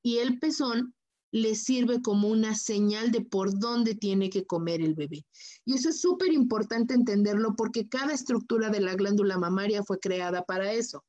[0.02, 0.94] Y el pezón
[1.30, 5.26] le sirve como una señal de por dónde tiene que comer el bebé.
[5.64, 10.44] Y eso es súper importante entenderlo porque cada estructura de la glándula mamaria fue creada
[10.44, 11.04] para eso.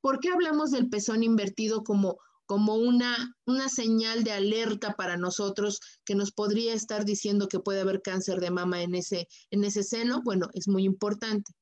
[0.00, 5.80] ¿Por qué hablamos del pezón invertido como como una, una señal de alerta para nosotros
[6.04, 9.82] que nos podría estar diciendo que puede haber cáncer de mama en ese, en ese
[9.82, 11.52] seno, bueno, es muy importante.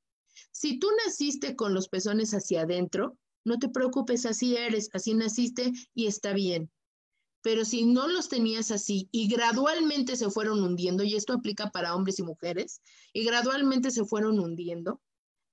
[0.52, 5.72] Si tú naciste con los pezones hacia adentro, no te preocupes, así eres, así naciste
[5.94, 6.70] y está bien.
[7.42, 11.94] Pero si no los tenías así y gradualmente se fueron hundiendo, y esto aplica para
[11.94, 12.82] hombres y mujeres,
[13.14, 15.00] y gradualmente se fueron hundiendo,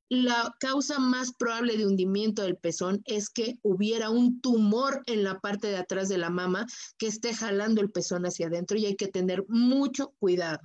[0.09, 5.39] la causa más probable de hundimiento del pezón es que hubiera un tumor en la
[5.39, 6.65] parte de atrás de la mama
[6.97, 10.59] que esté jalando el pezón hacia adentro y hay que tener mucho cuidado.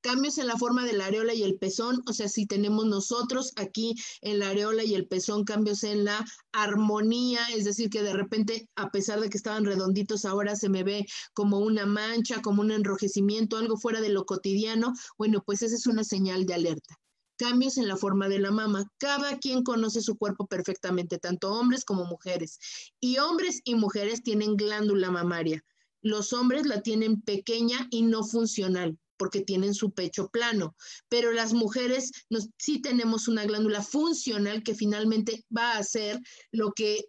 [0.00, 3.52] Cambios en la forma de la areola y el pezón, o sea, si tenemos nosotros
[3.56, 8.12] aquí en la areola y el pezón cambios en la armonía, es decir, que de
[8.12, 12.62] repente, a pesar de que estaban redonditos, ahora se me ve como una mancha, como
[12.62, 16.96] un enrojecimiento, algo fuera de lo cotidiano, bueno, pues esa es una señal de alerta
[17.38, 18.90] cambios en la forma de la mama.
[18.98, 22.58] Cada quien conoce su cuerpo perfectamente, tanto hombres como mujeres.
[23.00, 25.64] Y hombres y mujeres tienen glándula mamaria.
[26.02, 30.76] Los hombres la tienen pequeña y no funcional porque tienen su pecho plano,
[31.08, 32.12] pero las mujeres
[32.56, 36.20] sí tenemos una glándula funcional que finalmente va a hacer
[36.52, 37.04] lo que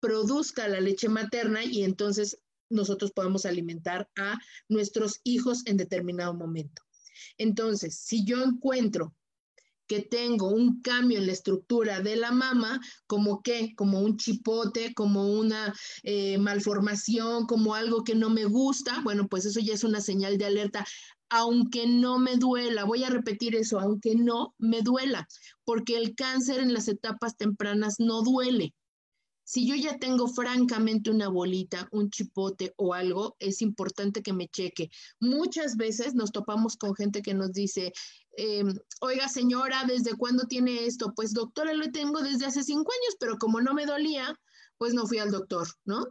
[0.00, 2.38] produzca la leche materna y entonces
[2.70, 4.38] nosotros podemos alimentar a
[4.68, 6.82] nuestros hijos en determinado momento.
[7.38, 9.14] Entonces, si yo encuentro
[9.88, 14.94] que tengo un cambio en la estructura de la mama, como que, como un chipote,
[14.94, 19.82] como una eh, malformación, como algo que no me gusta, bueno, pues eso ya es
[19.82, 20.84] una señal de alerta,
[21.30, 25.26] aunque no me duela, voy a repetir eso, aunque no me duela,
[25.64, 28.74] porque el cáncer en las etapas tempranas no duele.
[29.48, 34.46] Si yo ya tengo francamente una bolita, un chipote o algo, es importante que me
[34.46, 34.90] cheque.
[35.20, 37.94] Muchas veces nos topamos con gente que nos dice,
[38.36, 41.14] em, oiga señora, ¿desde cuándo tiene esto?
[41.16, 44.38] Pues doctora, lo tengo desde hace cinco años, pero como no me dolía,
[44.76, 46.04] pues no fui al doctor, ¿no?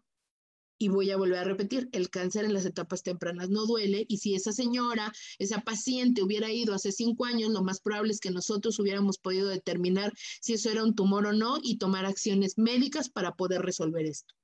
[0.80, 4.18] Y voy a volver a repetir, el cáncer en las etapas tempranas no duele y
[4.18, 8.30] si esa señora, esa paciente hubiera ido hace cinco años, lo más probable es que
[8.30, 13.10] nosotros hubiéramos podido determinar si eso era un tumor o no y tomar acciones médicas
[13.10, 14.36] para poder resolver esto.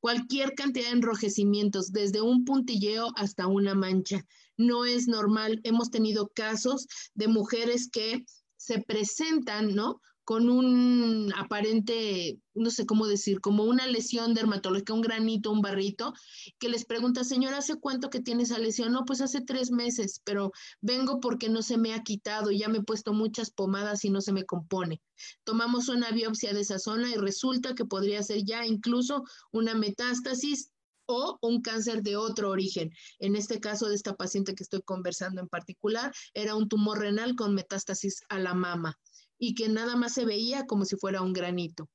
[0.00, 4.24] Cualquier cantidad de enrojecimientos, desde un puntilleo hasta una mancha,
[4.56, 5.60] no es normal.
[5.64, 8.24] Hemos tenido casos de mujeres que
[8.56, 10.00] se presentan, ¿no?
[10.24, 16.14] Con un aparente, no sé cómo decir, como una lesión dermatológica, un granito, un barrito,
[16.58, 18.92] que les pregunta, señora, ¿hace cuánto que tiene esa lesión?
[18.92, 22.78] No, pues hace tres meses, pero vengo porque no se me ha quitado, ya me
[22.78, 25.02] he puesto muchas pomadas y no se me compone.
[25.44, 30.70] Tomamos una biopsia de esa zona y resulta que podría ser ya incluso una metástasis
[31.06, 32.90] o un cáncer de otro origen.
[33.18, 37.34] En este caso de esta paciente que estoy conversando en particular, era un tumor renal
[37.36, 38.98] con metástasis a la mama
[39.38, 41.90] y que nada más se veía como si fuera un granito.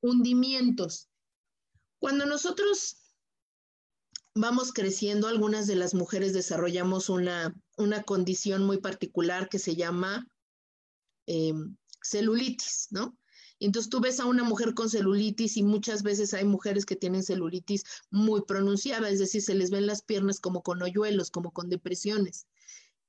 [0.00, 1.08] Hundimientos.
[1.98, 2.96] Cuando nosotros
[4.34, 7.54] vamos creciendo, algunas de las mujeres desarrollamos una,
[8.06, 10.26] condición muy particular que se llama
[11.26, 13.16] em, celulitis, ¿no?
[13.60, 17.22] Entonces tú ves a una mujer con celulitis y muchas veces hay mujeres que tienen
[17.22, 21.68] celulitis muy pronunciada, es decir, se les ven las piernas como con hoyuelos, como con
[21.68, 22.46] depresiones.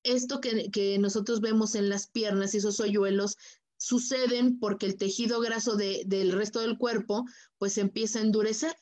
[0.04, 3.38] Esto que, que nosotros vemos en las piernas esos hoyuelos
[3.84, 7.26] suceden porque el tejido graso del resto del cuerpo
[7.58, 8.74] pues empieza a endurecer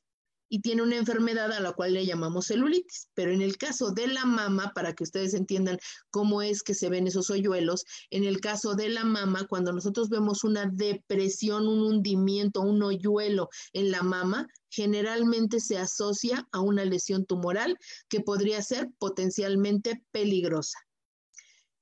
[0.48, 3.08] y tiene una enfermedad a la cual le llamamos celulitis.
[3.16, 5.80] Pero en el caso de la mama, para que ustedes entiendan
[6.12, 10.10] cómo es que se ven esos hoyuelos, en el caso de la mama, cuando nosotros
[10.10, 16.86] vemos una depresión, un hundimiento, un hoyuelo en la mama, generalmente se asocia a una
[16.86, 17.76] lesión tumoral
[18.08, 20.78] que podría ser potencialmente peligrosa.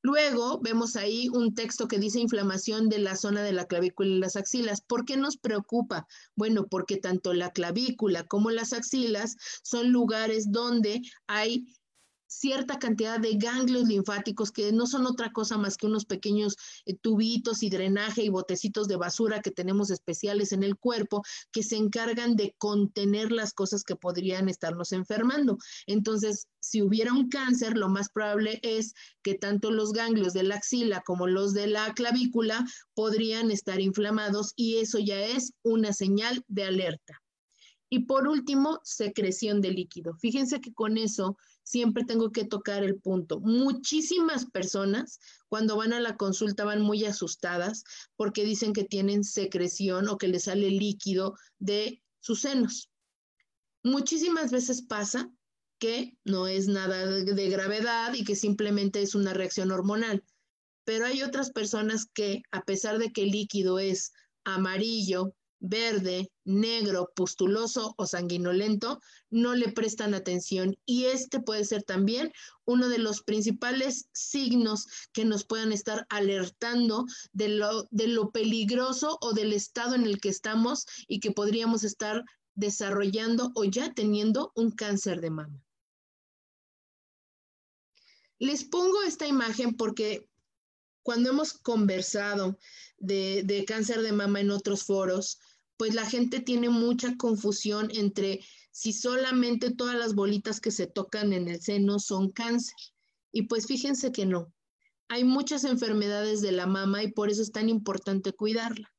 [0.01, 4.19] Luego vemos ahí un texto que dice inflamación de la zona de la clavícula y
[4.19, 4.81] las axilas.
[4.81, 6.07] ¿Por qué nos preocupa?
[6.35, 11.65] Bueno, porque tanto la clavícula como las axilas son lugares donde hay
[12.29, 16.95] cierta cantidad de ganglios linfáticos que no son otra cosa más que unos pequeños eh,
[16.95, 21.75] tubitos y drenaje y botecitos de basura que tenemos especiales en el cuerpo que se
[21.75, 25.57] encargan de contener las cosas que podrían estarnos enfermando.
[25.87, 30.55] Entonces, si hubiera un cáncer, lo más probable es que tanto los ganglios de la
[30.55, 32.63] axila como los de la clavícula
[32.93, 37.21] podrían estar inflamados y eso ya es una señal de alerta.
[37.89, 40.13] Y por último, secreción de líquido.
[40.19, 41.37] Fíjense que con eso
[41.69, 43.39] siempre tengo que tocar el punto.
[43.41, 47.83] Muchísimas personas cuando van a la consulta van muy asustadas
[48.15, 52.89] porque dicen que tienen secreción o que les sale líquido de sus senos.
[53.83, 55.29] Muchísimas veces pasa
[55.77, 60.23] que no es nada de gravedad y que simplemente es una reacción hormonal.
[60.85, 64.11] Pero hay otras personas que, a pesar de que el líquido es
[64.43, 72.31] amarillo, verde, negro, pustuloso o sanguinolento, no le prestan atención y este puede ser también
[72.65, 79.17] uno de los principales signos que nos puedan estar alertando de lo, de lo peligroso
[79.21, 82.23] o del estado en el que estamos y que podríamos estar
[82.55, 85.63] desarrollando o ya teniendo un cáncer de mama.
[88.37, 90.29] Les pongo esta imagen porque
[91.03, 92.57] cuando hemos conversado
[92.97, 95.39] de, de, cáncer de mama en otros foros,
[95.79, 101.31] pues la gente tiene mucha confusión entre si solamente todas las bolitas que se tocan
[101.31, 102.75] en el seno son cáncer.
[103.31, 104.53] Y pues fíjense que no.
[105.07, 108.93] Hay muchas enfermedades de la mama y por eso es tan importante cuidarla.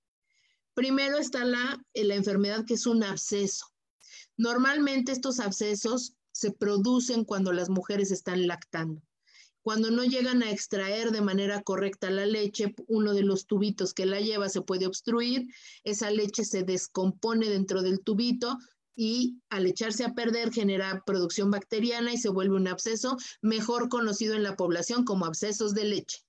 [0.72, 3.66] Primero está la, la enfermedad que es un absceso.
[4.38, 9.02] Normalmente estos abscesos se producen cuando las mujeres están lactando.
[9.62, 14.06] Cuando no llegan a extraer de manera correcta la leche, uno de los tubitos que
[14.06, 15.46] la lleva se puede obstruir,
[15.84, 18.56] esa leche se descompone dentro del tubito
[18.96, 24.34] y al echarse a perder genera producción bacteriana y se vuelve un absceso, mejor conocido
[24.34, 26.24] en la población como abscesos de leche.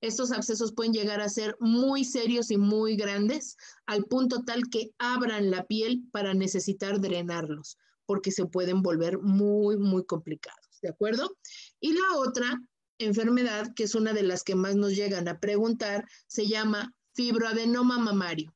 [0.00, 4.92] Estos abscesos pueden llegar a ser muy serios y muy grandes, al punto tal que
[4.98, 10.68] abran la piel para necesitar drenarlos, porque se pueden volver muy, muy complicados.
[10.82, 11.36] ¿de acuerdo?
[11.80, 12.60] Y la otra
[12.98, 17.98] enfermedad, que es una de las que más nos llegan a preguntar, se llama fibroadenoma
[17.98, 18.54] mamario.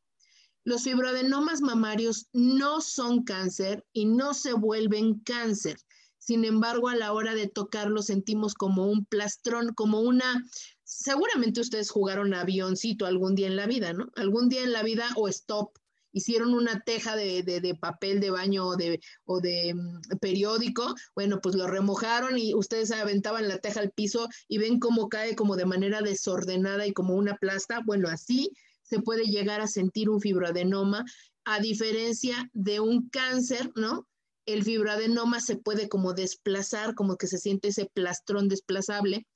[0.65, 5.77] Los fibroadenomas mamarios no son cáncer y no se vuelven cáncer.
[6.19, 10.45] Sin embargo, a la hora de tocarlo sentimos como un plastrón, como una...
[10.85, 14.07] Seguramente ustedes jugaron avioncito algún día en la vida, ¿no?
[14.15, 15.77] Algún día en la vida o stop
[16.13, 21.55] hicieron una teja de, papel de baño o de, o de mm, periódico, bueno, pues
[21.55, 25.67] lo remojaron y ustedes aventaban la teja al piso y ven cómo cae como de
[25.67, 27.81] manera desordenada y como una plasta.
[27.85, 31.05] Bueno, así se puede llegar a sentir un fibroadenoma,
[31.45, 34.07] a diferencia de un cáncer, ¿no?
[34.45, 39.27] El fibroadenoma se puede como desplazar, como que se siente ese plastrón desplazable.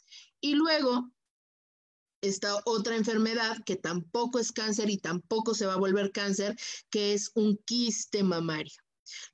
[0.41, 1.11] Y luego
[2.20, 6.57] esta otra enfermedad que tampoco es cáncer y tampoco se va a volver cáncer,
[6.90, 8.74] que es un quiste mamario.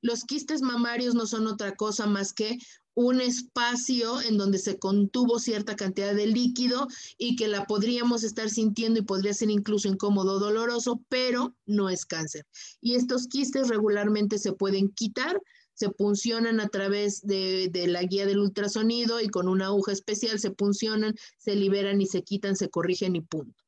[0.01, 2.57] Los quistes mamarios no son otra cosa más que
[2.95, 8.49] un espacio en donde se contuvo cierta cantidad de líquido y que la podríamos estar
[8.49, 12.45] sintiendo y podría ser incluso incómodo, doloroso, pero no es cáncer.
[12.81, 15.41] Y estos quistes regularmente se pueden quitar
[15.73, 20.51] se puncionan a través de, la guía del ultrasonido y con una aguja especial se
[20.51, 23.63] puncionan, se liberan y se quitan, se corrigen y punto.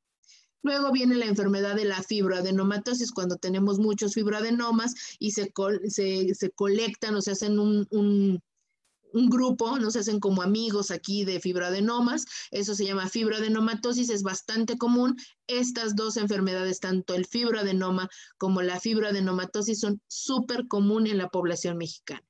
[0.64, 5.52] Luego viene la enfermedad de la fibroadenomatosis, cuando tenemos muchos fibroadenomas y se,
[5.88, 8.42] se, colectan o se hacen un
[9.30, 14.78] grupo, no se hacen como amigos aquí de fibroadenomas, eso se llama fibroadenomatosis, es bastante
[14.78, 15.16] común.
[15.48, 21.78] Estas dos enfermedades, tanto el fibroadenoma como la fibroadenomatosis, son súper común en la población
[21.78, 22.24] mexicana.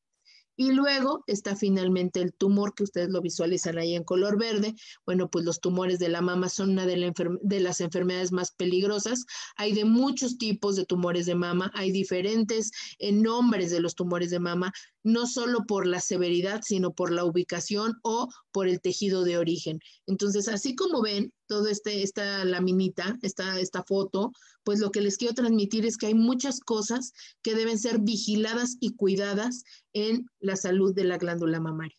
[0.58, 4.76] Y luego está finalmente el tumor que ustedes lo visualizan ahí en color verde.
[5.06, 9.26] Bueno, pues los tumores de la mama son una de, de, las enfermedades más peligrosas.
[9.58, 14.30] Hay de muchos tipos de tumores de mama, hay diferentes eh, nombres de los tumores
[14.30, 14.72] de mama,
[15.04, 19.82] no solo por la severidad, sino por la ubicación o por el tejido de origen.
[20.08, 24.32] Entonces, así como ven, toda este, esta laminita, esta, esta foto,
[24.64, 28.78] pues lo que les quiero transmitir es que hay muchas cosas que deben ser vigiladas
[28.80, 31.98] y cuidadas en la salud de la glándula mamaria.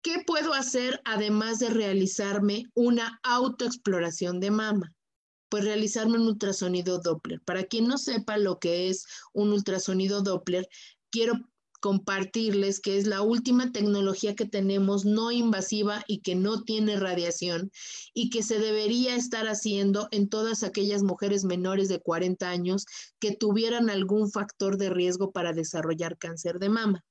[0.00, 4.94] ¿Qué puedo hacer además de realizarme una autoexploración de mama?
[5.50, 7.42] Pues realizarme un ultrasonido Doppler.
[7.42, 9.04] Para quien no sepa lo que es
[9.34, 10.66] un ultrasonido Doppler,
[11.10, 11.34] quiero
[11.80, 17.70] compartirles que es la última tecnología que tenemos no invasiva y que no tiene radiación
[18.14, 22.86] y que se debería estar haciendo en todas aquellas mujeres menores de 40 años
[23.18, 27.04] que tuvieran algún factor de riesgo para desarrollar cáncer de mama.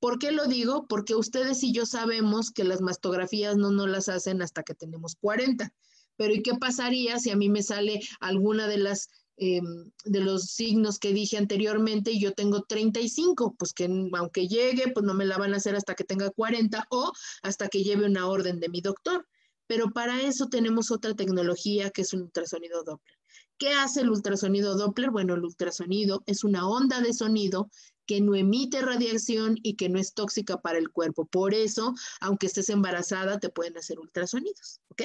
[0.00, 0.86] ¿Por qué lo digo?
[0.86, 5.16] Porque ustedes y yo sabemos que las mastografías no nos las hacen hasta que tenemos
[5.16, 5.72] 40.
[6.16, 10.44] Pero ¿y qué pasaría si a mí me sale alguna de las Em, de los
[10.44, 15.24] signos que dije anteriormente y yo tengo 35, pues que aunque llegue, pues no me
[15.24, 17.12] la van a hacer hasta que tenga 40 o
[17.42, 19.26] hasta que lleve una orden de mi doctor.
[19.66, 23.18] Pero para eso tenemos otra tecnología que es un ultrasonido Doppler.
[23.58, 25.10] ¿Qué hace el ultrasonido Doppler?
[25.10, 27.70] Bueno, el ultrasonido es una onda de sonido
[28.06, 31.24] que no emite radiación y que no es tóxica para el cuerpo.
[31.26, 35.02] Por eso, aunque estés embarazada, te pueden hacer ultrasonidos, ¿ok?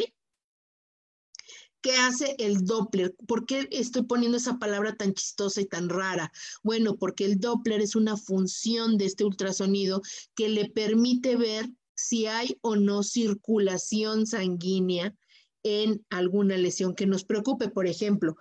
[1.82, 3.16] ¿Qué hace el Doppler?
[3.28, 6.32] ¿Por qué estoy poniendo esa palabra tan chistosa y tan rara?
[6.62, 10.02] Bueno, porque el Doppler es una función de este ultrasonido
[10.36, 15.16] que le permite ver si hay o no circulación sanguínea
[15.64, 17.70] en alguna lesión que nos preocupe.
[17.70, 18.36] Por ejemplo,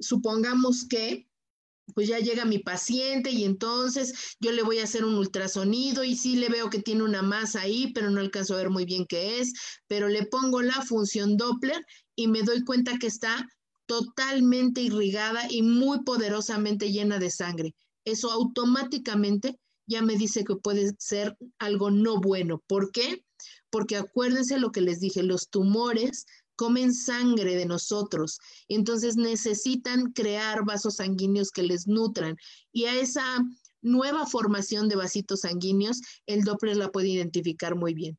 [0.00, 1.28] supongamos que
[1.94, 6.16] pues ya llega mi paciente y entonces yo le voy a hacer un ultrasonido y
[6.16, 9.06] sí le veo que tiene una masa ahí, pero no alcanzo a ver muy bien
[9.06, 9.52] qué es,
[9.86, 11.80] pero le pongo la función Doppler
[12.16, 13.46] y me doy cuenta que está
[13.86, 17.74] totalmente irrigada y muy poderosamente llena de sangre.
[18.04, 22.62] Eso automáticamente ya me dice que puede ser algo no bueno.
[22.66, 23.24] ¿Por qué?
[23.70, 26.26] Porque acuérdense lo que les dije, los tumores
[26.56, 28.38] comen sangre de nosotros,
[28.68, 32.36] entonces necesitan crear vasos sanguíneos que les nutran
[32.72, 33.22] y a esa
[33.82, 38.18] nueva formación de vasitos sanguíneos el Doppler la puede identificar muy bien.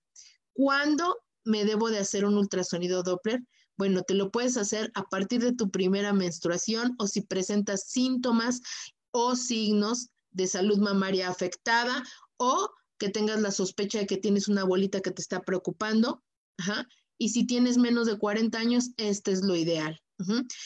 [0.53, 3.43] ¿Cuándo me debo de hacer un ultrasonido Doppler?
[3.77, 8.61] Bueno, te lo puedes hacer a partir de tu primera menstruación o si presentas síntomas
[9.11, 12.03] o signos de salud mamaria afectada
[12.38, 16.23] o que tengas la sospecha de que tienes una bolita que te está preocupando.
[17.18, 19.99] Y si tienes menos de 40 años, este es lo ideal.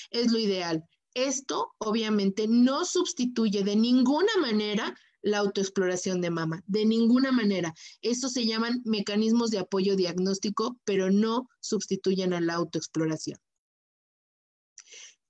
[0.10, 0.84] Es lo ideal.
[1.14, 7.74] Esto obviamente no sustituye de ninguna manera la autoexploración de mama, de ninguna manera.
[8.02, 13.38] Estos se llaman mecanismos de apoyo diagnóstico, pero no sustituyen a la autoexploración.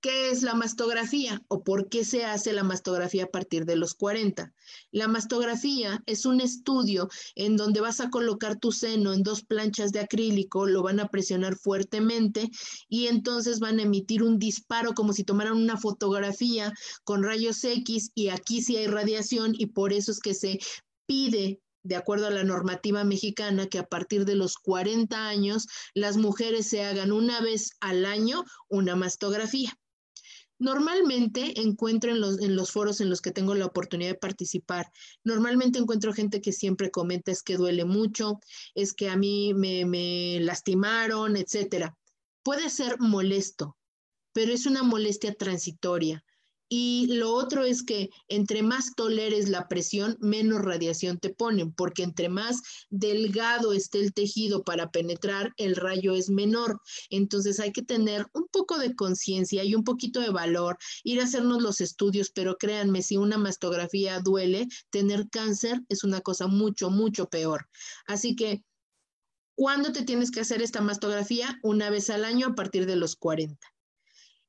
[0.02, 3.94] ¿Qué es la mastografía o por qué se hace la mastografía a partir de los
[3.94, 4.52] 40?
[4.90, 9.92] La mastografía es un estudio en donde vas a colocar tu seno en dos planchas
[9.92, 12.50] de acrílico, lo van a presionar fuertemente
[12.88, 16.72] y entonces van a emitir un disparo como si tomaran una fotografía
[17.04, 20.58] con rayos X y aquí sí hay radiación y por eso es que se
[21.06, 26.16] pide de acuerdo a la normativa mexicana, que a partir de los 40 años las
[26.16, 29.78] mujeres se hagan una vez al año una mastografía.
[30.62, 34.92] Normalmente encuentro en los, en los foros en los que tengo la oportunidad de participar,
[35.24, 38.38] normalmente encuentro gente que siempre comenta es que duele mucho,
[38.76, 41.98] es que a mí me, me lastimaron, etcétera.
[42.44, 43.76] Puede ser molesto,
[44.32, 46.24] pero es una molestia transitoria.
[46.74, 52.02] Y lo otro es que entre más toleres la presión, menos radiación te ponen, porque
[52.02, 56.80] entre más delgado esté el tejido para penetrar, el rayo es menor.
[57.10, 61.24] Entonces hay que tener un poco de conciencia y un poquito de valor, ir a
[61.24, 66.88] hacernos los estudios, pero créanme, si una mastografía duele, tener cáncer es una cosa mucho,
[66.88, 67.68] mucho peor.
[68.06, 68.64] Así que,
[69.54, 71.58] ¿cuándo te tienes que hacer esta mastografía?
[71.62, 73.58] Una vez al año a partir de los 40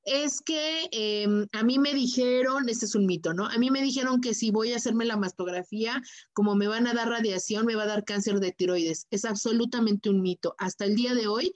[0.05, 3.47] es que em, a mí me dijeron, este es un mito, ¿no?
[3.47, 6.01] A mí me dijeron que si voy a hacerme la mastografía,
[6.33, 9.07] como me van a dar radiación, me va a dar cáncer de tiroides.
[9.11, 10.55] Es absolutamente un mito.
[10.57, 11.53] Hasta el día de hoy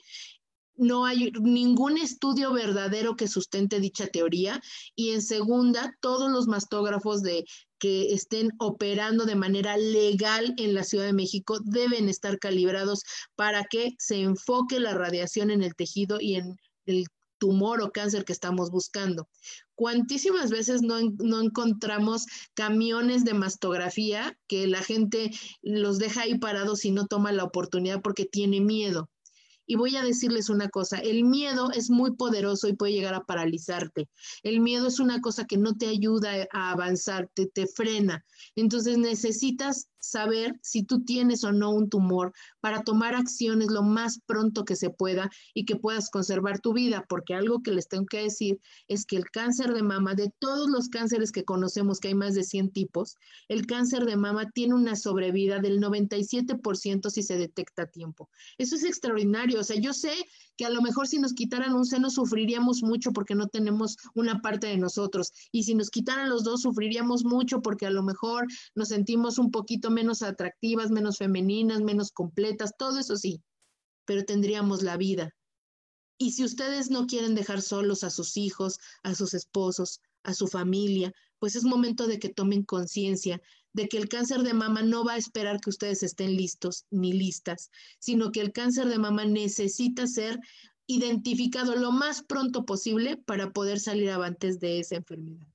[0.77, 4.61] no hay ningún estudio verdadero que sustente dicha teoría.
[4.95, 7.45] Y en segunda, todos los mastógrafos de
[7.79, 13.03] que estén operando de manera legal en la Ciudad de México deben estar calibrados
[13.35, 17.05] para que se enfoque la radiación en el tejido y en el
[17.37, 19.27] tumor o cáncer que estamos buscando.
[19.75, 25.31] Cuantísimas veces no, no, encontramos camiones de mastografía que la gente
[25.61, 29.09] los deja ahí parados y no toma la oportunidad porque tiene miedo.
[29.69, 33.25] Y voy a decirles una cosa, el miedo es muy poderoso y puede llegar a
[33.25, 34.07] paralizarte.
[34.41, 38.23] El miedo es una cosa que no te ayuda a avanzar, te, te frena.
[38.55, 44.19] Entonces necesitas saber si tú tienes o no un tumor para tomar acciones lo más
[44.25, 48.05] pronto que se pueda y que puedas conservar tu vida, porque algo que les tengo
[48.05, 52.09] que decir es que el cáncer de mama, de todos los cánceres que conocemos, que
[52.09, 53.15] hay más de 100 tipos,
[53.47, 58.29] el cáncer de mama tiene una sobrevida del 97% si se detecta a tiempo.
[58.57, 60.13] Eso es extraordinario, o sea, yo sé
[60.57, 64.41] que a lo mejor si nos quitaran un seno sufriríamos mucho porque no tenemos una
[64.41, 65.31] parte de nosotros.
[65.51, 69.51] Y si nos quitaran los dos sufriríamos mucho porque a lo mejor nos sentimos un
[69.51, 73.41] poquito menos atractivas, menos femeninas, menos completas, todo eso sí,
[74.05, 75.35] pero tendríamos la vida.
[76.17, 80.47] Y si ustedes no quieren dejar solos a sus hijos, a sus esposos, a su
[80.47, 83.41] familia, pues es momento de que tomen conciencia
[83.73, 87.13] de que el cáncer de mama no va a esperar que ustedes estén listos ni
[87.13, 87.69] listas,
[87.99, 90.39] sino que el cáncer de mama necesita ser
[90.87, 95.45] identificado lo más pronto posible para poder salir avantes de esa enfermedad.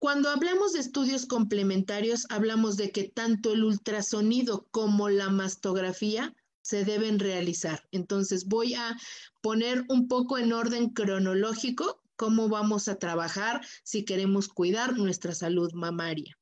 [0.00, 6.86] Cuando hablamos de estudios complementarios, hablamos de que tanto el ultrasonido como la mastografía se
[6.86, 7.86] deben realizar.
[7.90, 8.96] Entonces voy a
[9.42, 15.70] poner un poco en orden cronológico cómo vamos a trabajar si queremos cuidar nuestra salud
[15.74, 16.34] mamaria.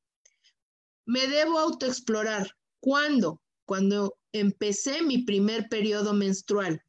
[1.04, 2.56] Me debo autoexplorar.
[2.78, 3.42] ¿Cuándo?
[3.64, 6.80] Cuando empecé mi primer periodo menstrual.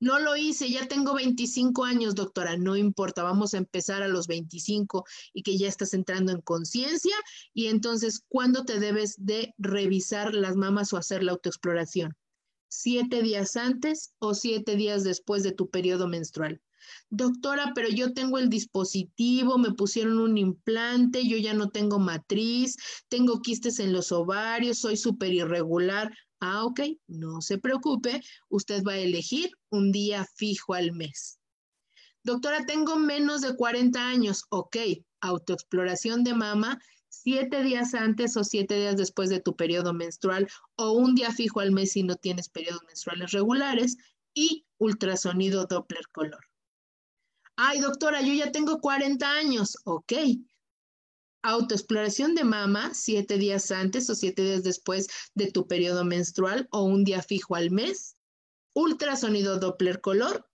[0.00, 4.28] No lo hice, ya tengo 25 años, doctora, no importa, vamos a empezar a los
[4.28, 7.16] 25 y que ya estás entrando en conciencia
[7.52, 12.16] y entonces, ¿cuándo te debes de revisar las mamas o hacer la autoexploración?
[12.68, 16.60] ¿Siete días antes o siete días después de tu periodo menstrual?
[17.10, 22.76] Doctora, pero yo tengo el dispositivo, me pusieron un implante, yo ya no tengo matriz,
[23.08, 26.12] tengo quistes en los ovarios, soy súper irregular.
[26.40, 31.38] Ah, ok, no se preocupe, usted va a elegir un día fijo al mes.
[32.22, 34.44] Doctora, tengo menos de 40 años.
[34.50, 34.76] Ok,
[35.20, 36.78] autoexploración de mama,
[37.08, 41.60] siete días antes o siete días después de tu periodo menstrual o un día fijo
[41.60, 43.96] al mes si no tienes periodos menstruales regulares
[44.34, 46.44] y ultrasonido Doppler color.
[47.56, 49.76] Ay, doctora, yo ya tengo 40 años.
[49.84, 50.12] Ok,
[51.48, 56.82] autoexploración de mama siete días antes o siete días después de tu periodo menstrual o
[56.82, 58.16] un día fijo al mes,
[58.74, 60.48] ultrasonido Doppler color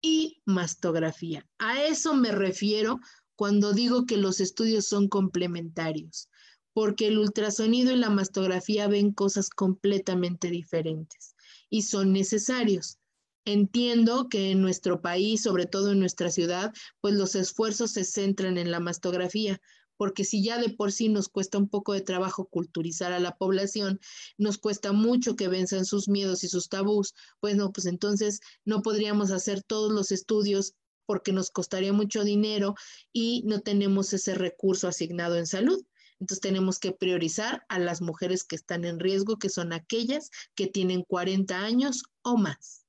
[0.00, 1.46] y mastografía.
[1.58, 3.00] A eso me refiero
[3.36, 6.28] cuando digo que los estudios son complementarios,
[6.72, 11.34] porque el ultrasonido y la mastografía ven cosas completamente diferentes
[11.68, 12.98] y son necesarios.
[13.46, 16.72] Entiendo que en nuestro país, sobre todo en nuestra ciudad,
[17.02, 19.60] pues los esfuerzos se centran en la mastografía,
[19.98, 23.36] porque si ya de por sí nos cuesta un poco de trabajo culturizar a la
[23.36, 24.00] población,
[24.38, 28.80] nos cuesta mucho que venzan sus miedos y sus tabús, pues no, pues entonces no
[28.80, 30.72] podríamos hacer todos los estudios
[31.04, 32.74] porque nos costaría mucho dinero
[33.12, 35.84] y no tenemos ese recurso asignado en salud.
[36.18, 40.66] Entonces tenemos que priorizar a las mujeres que están en riesgo, que son aquellas que
[40.66, 42.83] tienen 40 años o más.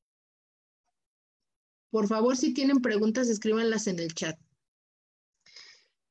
[1.96, 4.38] Por favor, si tienen preguntas, escríbanlas en el chat.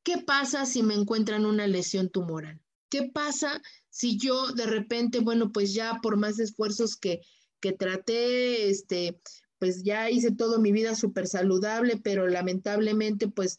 [0.02, 2.58] ¿Qué pasa si me encuentran una lesión tumoral?
[2.88, 3.60] ¿Qué pasa
[3.90, 7.20] si yo de repente, bueno, pues ya por más esfuerzos que,
[7.60, 9.20] que traté, este,
[9.58, 13.58] pues ya hice toda mi vida súper saludable, pero lamentablemente pues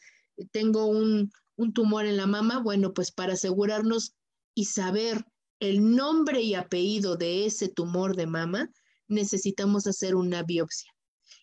[0.49, 2.57] tengo un, un tumor en la mama?
[2.57, 4.15] Bueno, pues para asegurarnos
[4.55, 5.23] y saber
[5.59, 8.71] el nombre y apellido de ese tumor de mama,
[9.07, 10.94] necesitamos hacer una biopsia.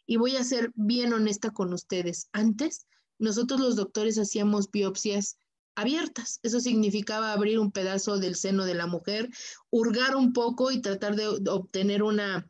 [0.07, 2.29] Y voy a ser bien honesta con ustedes.
[2.33, 2.87] Antes,
[3.19, 5.39] nosotros los doctores hacíamos biopsias
[5.75, 6.41] abiertas.
[6.43, 9.29] Eso significaba abrir un pedazo del seno de la mujer,
[9.71, 12.47] hurgar un poco y tratar de obtener una,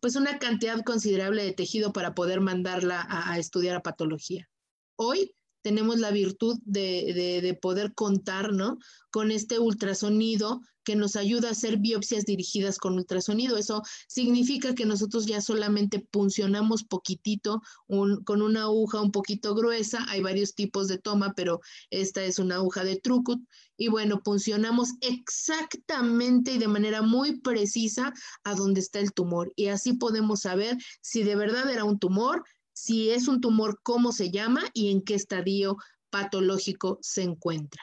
[0.00, 4.48] pues una cantidad considerable de tejido para poder mandarla a, a estudiar a patología.
[4.96, 5.34] Hoy
[5.66, 8.78] tenemos la virtud de, de, poder contar, ¿no?
[9.10, 13.56] Con este ultrasonido que nos ayuda a hacer biopsias dirigidas con ultrasonido.
[13.56, 20.06] Eso significa que nosotros ya solamente puncionamos poquitito con una aguja un poquito gruesa.
[20.08, 21.60] Hay varios tipos de toma, pero
[21.90, 23.40] esta es una aguja de Trucut.
[23.76, 28.12] Y bueno, puncionamos exactamente y de manera muy precisa
[28.44, 29.52] a dónde está el tumor.
[29.56, 32.44] Y así podemos saber si de verdad era un tumor,
[32.76, 35.78] si es un tumor, cómo se llama y en qué estadio
[36.10, 37.82] patológico se encuentra.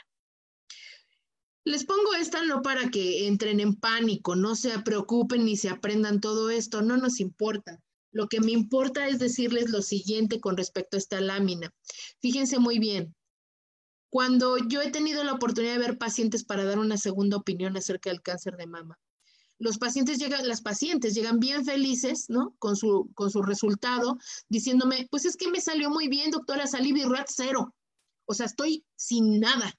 [1.66, 6.22] Les pongo esta no para que entren en pánico, no se preocupen ni se aprendan
[6.22, 7.80] todo esto, no nos importa.
[8.12, 11.74] Lo que me importa es decirles lo siguiente con respecto a esta lámina.
[12.22, 13.16] Fíjense muy bien,
[14.12, 18.12] cuando yo he tenido la oportunidad de ver pacientes para dar una segunda opinión acerca
[18.12, 19.00] del cáncer de mama,
[19.60, 22.56] los pacientes llegan, las pacientes llegan bien felices, ¿no?
[22.60, 24.18] Con su, con su resultado,
[24.50, 27.74] diciéndome, pues es que me salió muy bien, doctora, salí birrat cero.
[28.26, 29.74] O sea, estoy sin nada.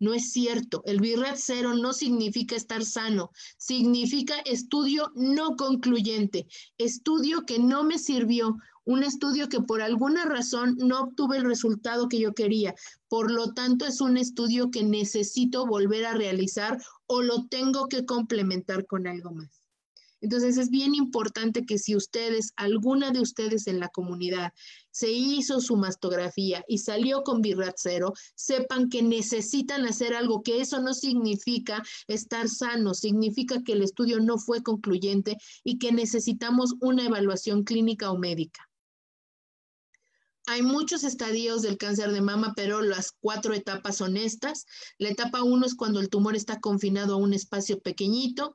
[0.00, 0.82] No es cierto.
[0.86, 6.46] El birrat cero no significa estar sano, significa estudio no concluyente,
[6.78, 8.56] estudio que no me sirvió,
[8.88, 12.74] un estudio que por alguna razón no obtuve el resultado que yo quería.
[13.08, 18.06] Por lo tanto, es un estudio que necesito volver a realizar o lo tengo que
[18.06, 19.62] complementar con algo más.
[20.22, 24.54] Entonces es bien importante que si ustedes, alguna de ustedes en la comunidad,
[24.90, 30.62] se hizo su mastografía y salió con birrat cero, sepan que necesitan hacer algo, que
[30.62, 36.74] eso no significa estar sano, significa que el estudio no fue concluyente y que necesitamos
[36.80, 38.67] una evaluación clínica o médica.
[40.50, 44.64] Hay muchos estadios del cáncer de mama, pero las cuatro etapas son estas.
[44.96, 48.54] La etapa uno es cuando el tumor está confinado a un espacio pequeñito.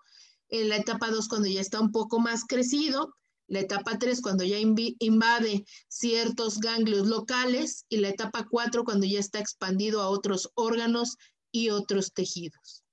[0.50, 3.14] En la etapa dos, cuando ya está un poco más crecido.
[3.48, 7.86] La etapa tres, cuando ya invade ciertos ganglios locales.
[7.90, 11.18] Y la etapa cuatro, cuando ya está expandido a otros órganos
[11.52, 12.84] y otros tejidos.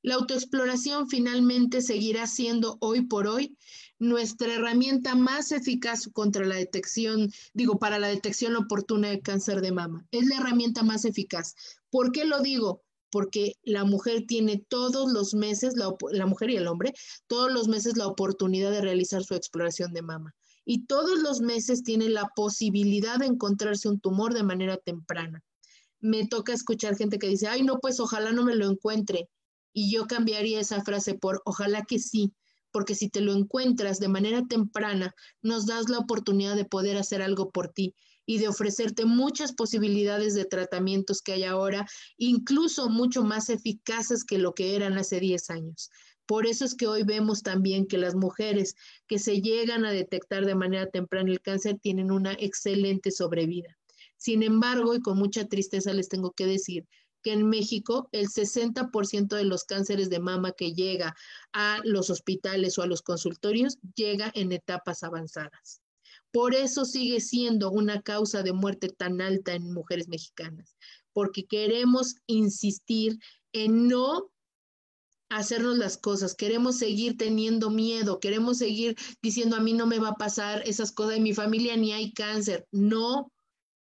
[0.00, 3.56] La autoexploración finalmente seguirá siendo hoy por hoy
[4.02, 9.70] nuestra herramienta más eficaz contra la detección, digo, para la detección oportuna de cáncer de
[9.70, 10.04] mama.
[10.10, 11.54] Es la herramienta más eficaz.
[11.88, 12.82] ¿Por qué lo digo?
[13.12, 16.94] Porque la mujer tiene todos los meses, la, la mujer y el hombre,
[17.28, 20.34] todos los meses la oportunidad de realizar su exploración de mama.
[20.64, 25.44] Y todos los meses tiene la posibilidad de encontrarse un tumor de manera temprana.
[26.00, 29.28] Me toca escuchar gente que dice, ay, no, pues ojalá no me lo encuentre.
[29.72, 32.32] Y yo cambiaría esa frase por ojalá que sí,
[32.72, 37.22] porque si te lo encuentras de manera temprana, nos das la oportunidad de poder hacer
[37.22, 37.94] algo por ti
[38.26, 44.38] y de ofrecerte muchas posibilidades de tratamientos que hay ahora, incluso mucho más eficaces que
[44.38, 45.90] lo que eran hace 10 años.
[46.26, 48.74] Por eso es que hoy vemos también que las mujeres
[49.06, 53.76] que se llegan a detectar de manera temprana el cáncer tienen una excelente sobrevida.
[54.16, 56.86] Sin embargo, y con mucha tristeza les tengo que decir
[57.22, 61.14] que en México el 60% de los cánceres de mama que llega
[61.52, 65.80] a los hospitales o a los consultorios llega en etapas avanzadas.
[66.32, 70.76] Por eso sigue siendo una causa de muerte tan alta en mujeres mexicanas,
[71.12, 73.18] porque queremos insistir
[73.52, 74.30] en no
[75.28, 80.10] hacernos las cosas, queremos seguir teniendo miedo, queremos seguir diciendo a mí no me va
[80.10, 82.66] a pasar esas cosas, en mi familia ni hay cáncer.
[82.70, 83.32] No,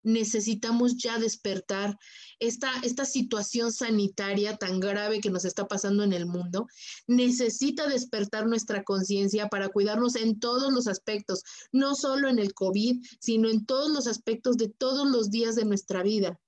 [0.03, 1.99] necesitamos ya despertar
[2.39, 6.67] esta, esta situación sanitaria tan grave que nos está pasando en el mundo,
[7.07, 11.43] necesita despertar nuestra conciencia para cuidarnos en todos los aspectos,
[11.73, 15.65] no solo en el COVID, sino en todos los aspectos de todos los días de
[15.65, 16.41] nuestra vida.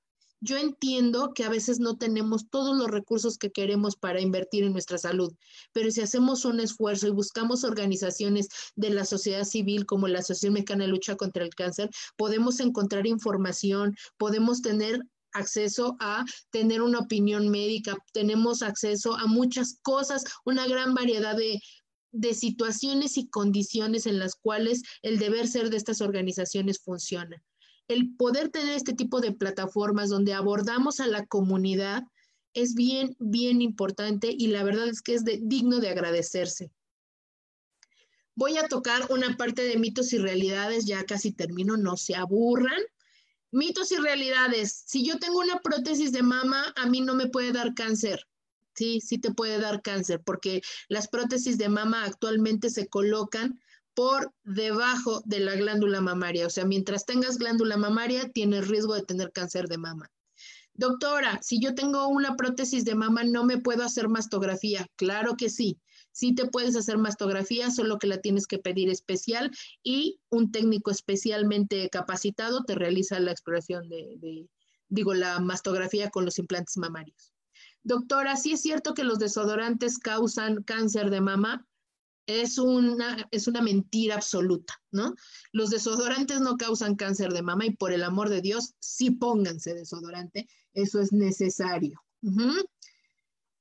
[0.44, 4.72] Yo entiendo que a veces no tenemos todos los recursos que queremos para invertir en
[4.72, 5.32] nuestra salud,
[5.72, 10.54] pero si hacemos un esfuerzo y buscamos organizaciones de la sociedad civil como la Asociación
[10.54, 15.00] Mexicana de Lucha contra el Cáncer, podemos encontrar información, podemos tener
[15.32, 21.60] acceso a tener una opinión médica, tenemos acceso a muchas cosas, una gran variedad de,
[22.10, 27.40] de situaciones y condiciones en las cuales el deber ser de estas organizaciones funciona
[27.88, 32.04] el poder tener este tipo de plataformas donde abordamos a la comunidad
[32.54, 36.70] es bien, bien importante y la verdad es que es digno de agradecerse.
[38.34, 42.80] Voy a tocar una parte de mitos y realidades, ya casi termino, no se aburran.
[43.50, 44.84] Mitos y realidades.
[44.86, 48.26] Si yo tengo una prótesis de mama, a mí no me puede dar cáncer.
[48.74, 53.60] Sí, sí te puede dar cáncer, porque las prótesis de mama actualmente se colocan
[53.94, 56.46] por debajo de la glándula mamaria.
[56.46, 60.10] O sea, mientras tengas glándula mamaria, tienes riesgo de tener cáncer de mama.
[60.74, 64.86] Doctora, si yo tengo una prótesis de mama, ¿no me puedo hacer mastografía?
[64.96, 65.78] Claro que sí.
[66.12, 69.50] Sí te puedes hacer mastografía, solo que la tienes que pedir especial
[69.82, 74.46] y un técnico especialmente capacitado te realiza la exploración de,
[74.88, 77.32] digo, la mastografía con los implantes mamarios.
[77.82, 81.66] Doctora, ¿sí es cierto que los desodorantes causan cáncer de mama?
[82.26, 85.14] Es una, es una mentira absoluta, ¿no?
[85.52, 89.74] Los desodorantes no causan cáncer de mama y por el amor de Dios, sí pónganse
[89.74, 92.02] desodorante, eso es necesario.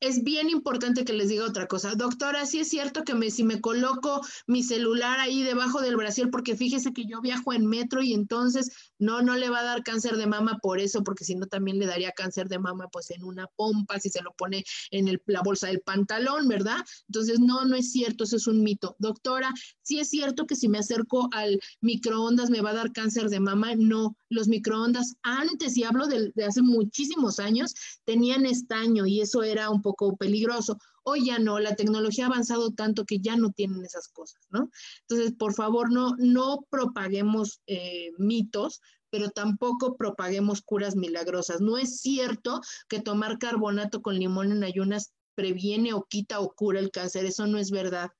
[0.01, 1.93] Es bien importante que les diga otra cosa.
[1.95, 6.29] Doctora, sí es cierto que me, si me coloco mi celular ahí debajo del brasier,
[6.31, 9.83] porque fíjese que yo viajo en metro y entonces no, no le va a dar
[9.83, 13.11] cáncer de mama por eso, porque si no también le daría cáncer de mama pues
[13.11, 16.77] en una pompa, si se lo pone en el, la bolsa del pantalón, ¿verdad?
[17.07, 18.95] Entonces, no, no es cierto, eso es un mito.
[18.97, 23.29] Doctora, sí es cierto que si me acerco al microondas me va a dar cáncer
[23.29, 23.75] de mama.
[23.75, 27.75] No, los microondas antes, y hablo de, hace muchísimos años,
[28.05, 30.77] tenían estaño y eso era un poco poco peligroso.
[31.03, 34.69] Hoy ya no, la tecnología ha avanzado tanto que ya no tienen esas cosas, ¿no?
[35.01, 41.59] Entonces, por favor, no, no propaguemos eh, mitos, pero tampoco propaguemos curas milagrosas.
[41.59, 46.79] No es cierto que tomar carbonato con limón en ayunas previene o quita o cura
[46.79, 48.11] el cáncer, eso no es verdad.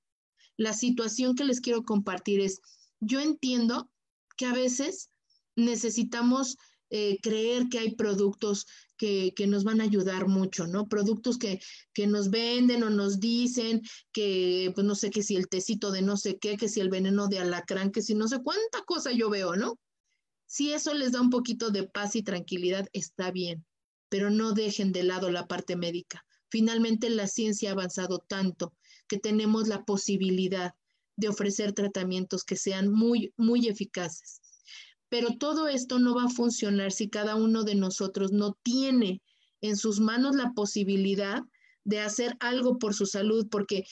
[0.57, 2.61] La situación que les quiero compartir es,
[2.99, 3.89] yo entiendo
[4.37, 5.10] que a veces
[5.61, 6.57] necesitamos
[6.89, 10.87] eh, creer que hay productos que, nos van a ayudar mucho, ¿no?
[10.87, 11.59] Productos que,
[11.93, 13.81] que, nos venden o nos dicen
[14.11, 16.89] que, pues no sé, que si el tecito de no sé qué, que si el
[16.89, 19.79] veneno de alacrán, que si no sé cuánta cosa yo veo, ¿no?
[20.45, 23.65] Si eso les da un poquito de paz y tranquilidad, está bien,
[24.09, 26.25] pero no dejen de lado la parte médica.
[26.49, 28.75] Finalmente la ciencia ha avanzado tanto
[29.07, 30.73] que tenemos la posibilidad
[31.15, 34.40] de ofrecer tratamientos que sean muy, muy eficaces.
[35.11, 39.21] Pero todo esto no va a funcionar si cada uno de nosotros no tiene
[39.59, 41.41] en sus manos la posibilidad
[41.83, 43.83] de hacer algo por su salud, porque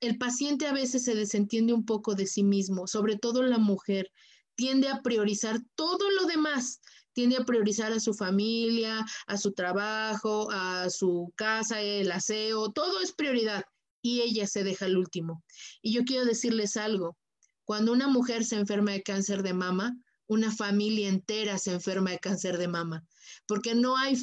[0.00, 4.10] el paciente a veces se desentiende un poco de sí mismo, sobre todo la mujer,
[4.56, 6.80] tiende a priorizar todo lo demás,
[7.12, 13.00] tiende a priorizar a su familia, a su trabajo, a su casa, el aseo, todo
[13.00, 13.62] es prioridad
[14.02, 15.44] y ella se deja el último.
[15.80, 17.16] Y yo quiero decirles algo,
[17.64, 19.96] cuando una mujer se enferma de cáncer de mama,
[20.26, 23.04] una familia entera se enferma de cáncer de mama,
[23.46, 24.16] porque no hay,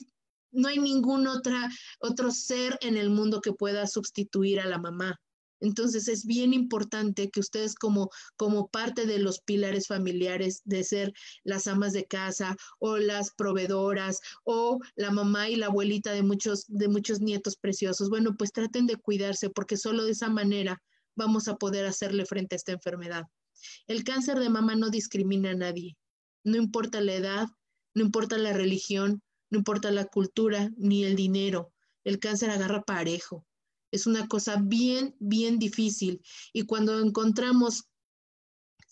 [0.52, 5.20] no hay ningún otra, otro ser en el mundo que pueda sustituir a la mamá.
[5.64, 11.14] Entonces es bien importante que ustedes como, como parte de los pilares familiares de ser
[11.46, 16.66] las amas de casa o las proveedoras o la mamá y la abuelita de muchos,
[16.68, 20.84] de muchos nietos preciosos, bueno, pues traten de cuidarse porque solo de esa manera
[21.16, 23.24] vamos a poder hacerle frente a esta enfermedad.
[23.88, 25.98] El cáncer de mama no discrimina a nadie,
[26.44, 27.48] no importa la edad,
[27.94, 31.72] no importa la religión, no importa la cultura ni el dinero.
[32.04, 33.46] El cáncer agarra parejo.
[33.92, 36.22] Es una cosa bien, bien difícil.
[36.52, 37.86] Y cuando encontramos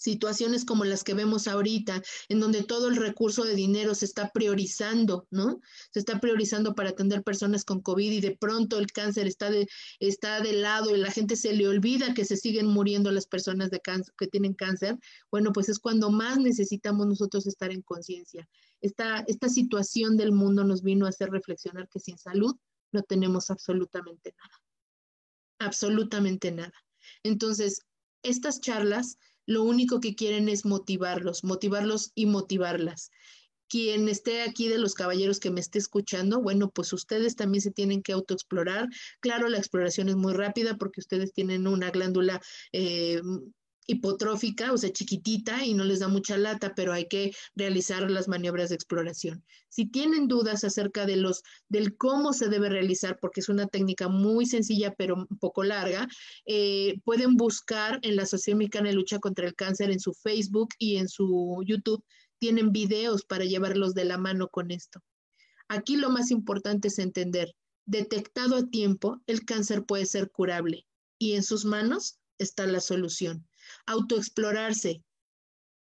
[0.01, 4.31] situaciones como las que vemos ahorita, en donde todo el recurso de dinero se está
[4.31, 5.61] priorizando, ¿no?
[5.91, 9.67] Se está priorizando para atender personas con COVID y de pronto el cáncer está de,
[9.99, 13.69] está de lado y la gente se le olvida que se siguen muriendo las personas
[13.69, 14.97] de cáncer, que tienen cáncer,
[15.29, 18.49] bueno, pues es cuando más necesitamos nosotros estar en conciencia.
[18.81, 22.55] Esta, esta situación del mundo nos vino a hacer reflexionar que sin salud
[22.91, 24.63] no tenemos absolutamente nada.
[25.59, 26.73] Absolutamente nada.
[27.21, 27.81] Entonces,
[28.23, 33.11] estas charlas lo único que quieren es motivarlos, motivarlos y motivarlas.
[33.67, 37.71] Quien esté aquí de los caballeros que me esté escuchando, bueno, pues ustedes también se
[37.71, 38.89] tienen que autoexplorar.
[39.21, 42.41] Claro, la exploración es muy rápida porque ustedes tienen una glándula
[42.73, 43.21] eh,
[43.87, 48.27] hipotrófica, o sea, chiquitita y no les da mucha lata, pero hay que realizar las
[48.27, 49.43] maniobras de exploración.
[49.69, 54.07] Si tienen dudas acerca de los del cómo se debe realizar, porque es una técnica
[54.07, 56.07] muy sencilla pero un poco larga,
[56.45, 60.69] eh, pueden buscar en la Asociación Mexicana de Lucha contra el Cáncer en su Facebook
[60.77, 62.03] y en su YouTube.
[62.39, 65.01] Tienen videos para llevarlos de la mano con esto.
[65.67, 67.55] Aquí lo más importante es entender,
[67.85, 70.85] detectado a tiempo, el cáncer puede ser curable
[71.17, 73.47] y en sus manos está la solución
[73.85, 75.03] autoexplorarse,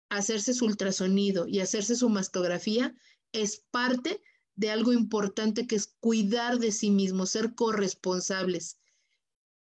[0.08, 2.94] hacerse su ultrasonido y hacerse su mastografía
[3.32, 4.22] es parte
[4.56, 8.78] de algo importante que es cuidar de sí mismos, ser corresponsables.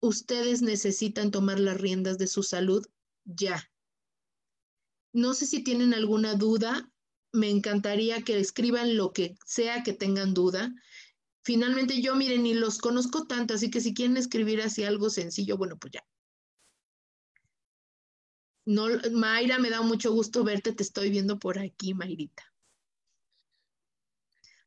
[0.00, 2.86] Ustedes necesitan tomar las riendas de su salud
[3.24, 3.70] ya.
[5.12, 6.90] No sé si tienen alguna duda,
[7.32, 10.74] me encantaría que escriban lo que sea que tengan duda.
[11.44, 15.56] Finalmente yo, miren, ni los conozco tanto, así que si quieren escribir así algo sencillo,
[15.56, 16.04] bueno, pues ya,
[18.64, 22.44] no, Mayra, me da mucho gusto verte, te estoy viendo por aquí, Mayrita.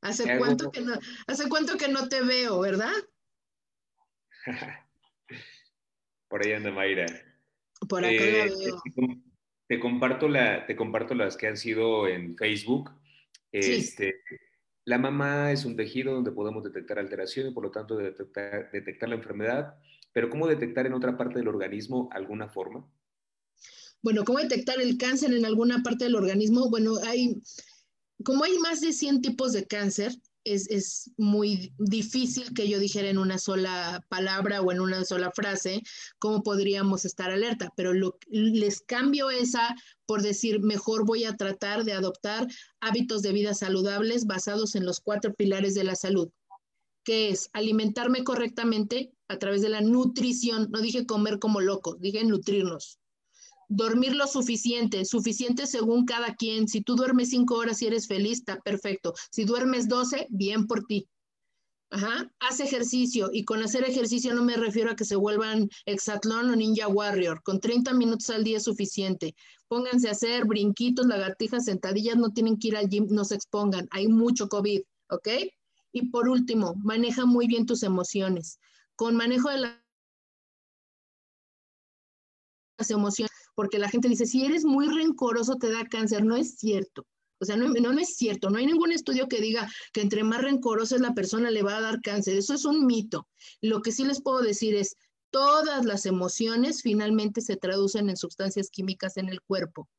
[0.01, 0.93] ¿Hace cuánto, que no,
[1.25, 2.93] ¿Hace cuánto que no te veo, verdad?
[6.27, 7.07] por ahí anda Mayra.
[7.89, 8.83] Por acá la eh, veo.
[9.67, 12.91] Te, comparto la, te comparto las que han sido en Facebook.
[13.51, 14.21] Este,
[14.83, 19.09] La mamá es un tejido donde podemos detectar alteración y por lo tanto detectar, detectar
[19.09, 19.79] la enfermedad,
[20.11, 22.85] pero ¿cómo detectar en otra parte del organismo alguna forma?
[24.01, 26.69] Bueno, ¿cómo detectar el cáncer en alguna parte del organismo?
[26.69, 27.41] Bueno, hay,
[28.23, 30.15] como hay más de 100 tipos de cáncer,
[30.45, 35.81] es, muy difícil que yo dijera en una sola palabra o en una sola frase
[36.19, 37.93] cómo podríamos estar alerta, pero
[38.27, 39.75] les cambio esa
[40.05, 42.47] por decir, mejor voy a tratar de adoptar
[42.79, 46.29] hábitos de vida saludables basados en los cuatro pilares de la salud,
[47.03, 52.23] que es alimentarme correctamente a través de la nutrición, no dije comer como loco, dije
[52.23, 52.99] nutrirnos
[53.69, 56.67] dormir lo suficiente, suficiente según cada quien.
[56.67, 59.13] Si tú duermes cinco horas y eres feliz, está perfecto.
[59.31, 61.07] Si duermes doce, bien por ti.
[61.91, 62.29] Ajá.
[62.39, 66.55] Haz ejercicio y con hacer ejercicio no me refiero a que se vuelvan exatlón o
[66.55, 67.41] ninja warrior.
[67.43, 69.35] Con 30 minutos al día es suficiente.
[69.67, 73.87] Pónganse a hacer brinquitos, lagartijas, sentadillas, no tienen que ir al gym, no se expongan.
[73.91, 75.27] Hay mucho COVID, ¿ok?
[75.91, 78.59] Y por último, maneja muy bien tus emociones.
[78.95, 79.59] Con manejo de
[82.77, 86.55] las emociones porque la gente dice, si eres muy rencoroso te da cáncer, no es
[86.57, 87.05] cierto.
[87.39, 90.41] O sea, no, no, es cierto, no hay ningún estudio que diga que entre más
[90.41, 93.27] rencorosa es la persona le va a dar cáncer, eso es un mito.
[93.61, 94.95] Lo que sí les puedo decir es,
[95.31, 99.89] todas las emociones finalmente se traducen en sustancias químicas en el cuerpo.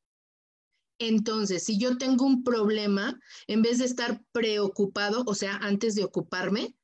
[0.99, 6.03] Entonces, si yo tengo un problema, en vez de estar preocupado, o sea, antes de
[6.03, 6.75] ocuparme,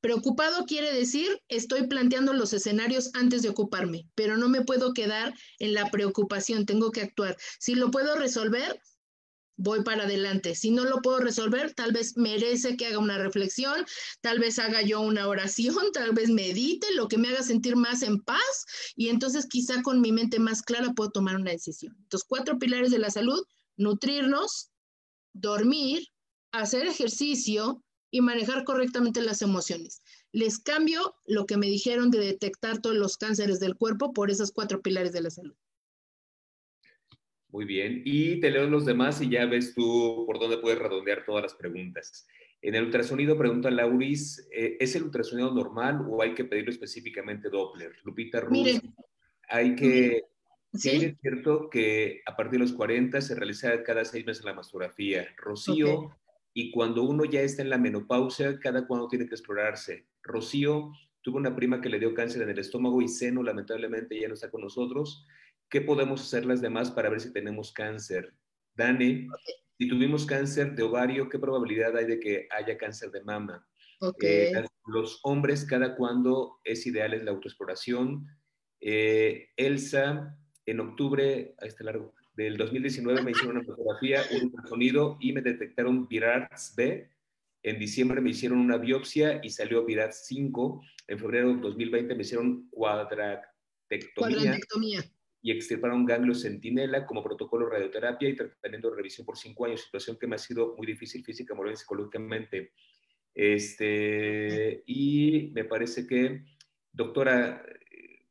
[0.00, 5.34] Preocupado quiere decir, estoy planteando los escenarios antes de ocuparme, pero no me puedo quedar
[5.58, 7.36] en la preocupación, tengo que actuar.
[7.58, 8.80] Si lo puedo resolver,
[9.58, 10.54] voy para adelante.
[10.54, 13.84] Si no lo puedo resolver, tal vez merece que haga una reflexión,
[14.20, 18.02] tal vez haga yo una oración, tal vez medite, lo que me haga sentir más
[18.02, 18.64] en paz
[18.96, 21.94] y entonces quizá con mi mente más clara puedo tomar una decisión.
[21.98, 23.44] Entonces, cuatro pilares de la salud,
[23.76, 24.70] nutrirnos,
[25.34, 26.06] dormir,
[26.52, 30.02] hacer ejercicio, y manejar correctamente las emociones.
[30.32, 34.52] Les cambio lo que me dijeron de detectar todos los cánceres del cuerpo por esos
[34.52, 35.54] cuatro pilares de la salud.
[37.50, 38.02] Muy bien.
[38.04, 41.54] Y te leo los demás y ya ves tú por dónde puedes redondear todas las
[41.54, 42.26] preguntas.
[42.60, 47.48] En el ultrasonido, pregunta Lauris, eh, ¿es el ultrasonido normal o hay que pedirlo específicamente
[47.48, 47.92] Doppler?
[48.04, 48.80] Lupita Ruz,
[49.48, 50.24] hay que...
[50.74, 50.90] ¿Sí?
[50.90, 55.26] es cierto que a partir de los 40 se realiza cada seis meses la mastografía.
[55.38, 56.14] Rocío,
[56.60, 60.08] y cuando uno ya está en la menopausia, cada cuando tiene que explorarse.
[60.24, 60.90] Rocío
[61.22, 64.34] tuvo una prima que le dio cáncer en el estómago y seno, lamentablemente ya no
[64.34, 65.24] está con nosotros.
[65.70, 68.34] ¿Qué podemos hacer las demás para ver si tenemos cáncer?
[68.74, 69.28] Dani,
[69.78, 73.64] si tuvimos cáncer de ovario, ¿qué probabilidad hay de que haya cáncer de mama?
[74.00, 74.52] Okay.
[74.52, 78.26] Eh, los hombres, cada cuando es ideal es la autoexploración.
[78.80, 80.36] Eh, Elsa,
[80.66, 85.42] en octubre, ahí está largo, del 2019 me hicieron una fotografía, un ultrasonido y me
[85.42, 87.10] detectaron VIRATS B.
[87.64, 90.80] En diciembre me hicieron una biopsia y salió VIRATS 5.
[91.08, 94.56] En febrero de 2020 me hicieron cuadrantectomía,
[95.42, 99.82] y extirparon ganglio centinela como protocolo de radioterapia y tratamiento de revisión por cinco años,
[99.82, 102.70] situación que me ha sido muy difícil física, moral y psicológicamente.
[103.34, 106.44] Este, y me parece que,
[106.92, 108.28] doctora, eh,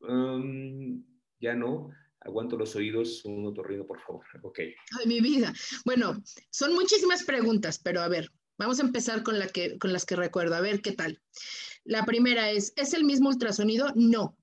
[0.00, 1.04] um,
[1.38, 1.92] ya no,
[2.26, 4.24] Aguanto los oídos, un otorrino, por favor.
[4.42, 4.58] Ok.
[4.98, 5.54] Ay, mi vida.
[5.84, 10.04] Bueno, son muchísimas preguntas, pero a ver, vamos a empezar con, la que, con las
[10.04, 10.56] que recuerdo.
[10.56, 11.22] A ver, ¿qué tal?
[11.84, 13.92] La primera es, ¿es el mismo ultrasonido?
[13.94, 14.36] No,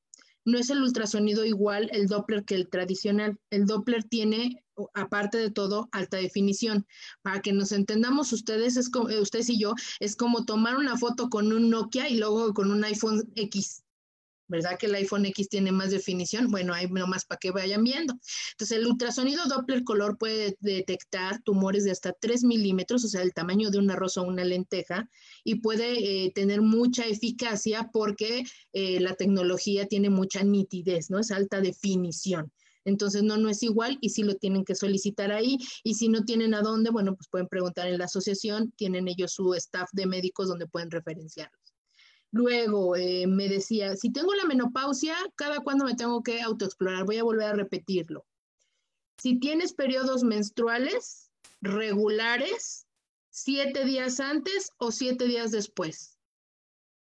[0.46, 3.38] no es el ultrasonido igual el Doppler que el tradicional.
[3.50, 4.64] El Doppler tiene,
[4.94, 6.86] aparte de todo, alta definición.
[7.22, 11.30] Para que nos entendamos ustedes, es como, ustedes y yo, es como tomar una foto
[11.30, 13.83] con un Nokia y luego con un iPhone X.
[14.54, 14.78] ¿verdad?
[14.78, 16.52] Que el iPhone X tiene más definición.
[16.52, 18.14] Bueno, hay nomás para que vayan viendo.
[18.52, 23.34] Entonces, el ultrasonido Doppler color puede detectar tumores de hasta 3 milímetros, o sea, el
[23.34, 25.10] tamaño de un arroz o una lenteja,
[25.44, 28.44] y puede eh, tener mucha eficacia porque
[28.74, 31.20] eh, la tecnología tiene mucha nitidez, ¿no?
[31.20, 32.52] Es alta definición.
[32.86, 35.58] Entonces, no, no es igual y si lo tienen que solicitar ahí.
[35.84, 39.34] Y si no tienen a dónde, bueno, pues pueden preguntar en la asociación, tienen ellos
[39.34, 41.58] su staff de médicos donde pueden referenciarlo.
[42.34, 47.06] Luego eh, me decía, si tengo la menopausia, ¿cada cuándo me tengo que autoexplorar?
[47.06, 48.26] Voy a volver a repetirlo.
[49.20, 51.30] Si tienes periodos menstruales
[51.62, 52.88] regulares,
[53.30, 56.18] siete días antes o siete días después.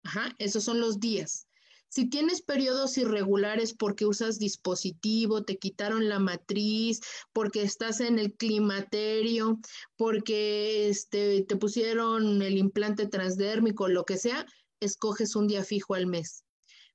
[0.04, 1.48] Ajá, esos son los días.
[1.88, 7.00] Si tienes periodos irregulares porque usas dispositivo, te quitaron la matriz,
[7.32, 9.58] porque estás en el climaterio,
[9.96, 14.46] porque este, te pusieron el implante transdérmico, lo que sea,
[14.80, 16.44] escoges un día fijo al mes.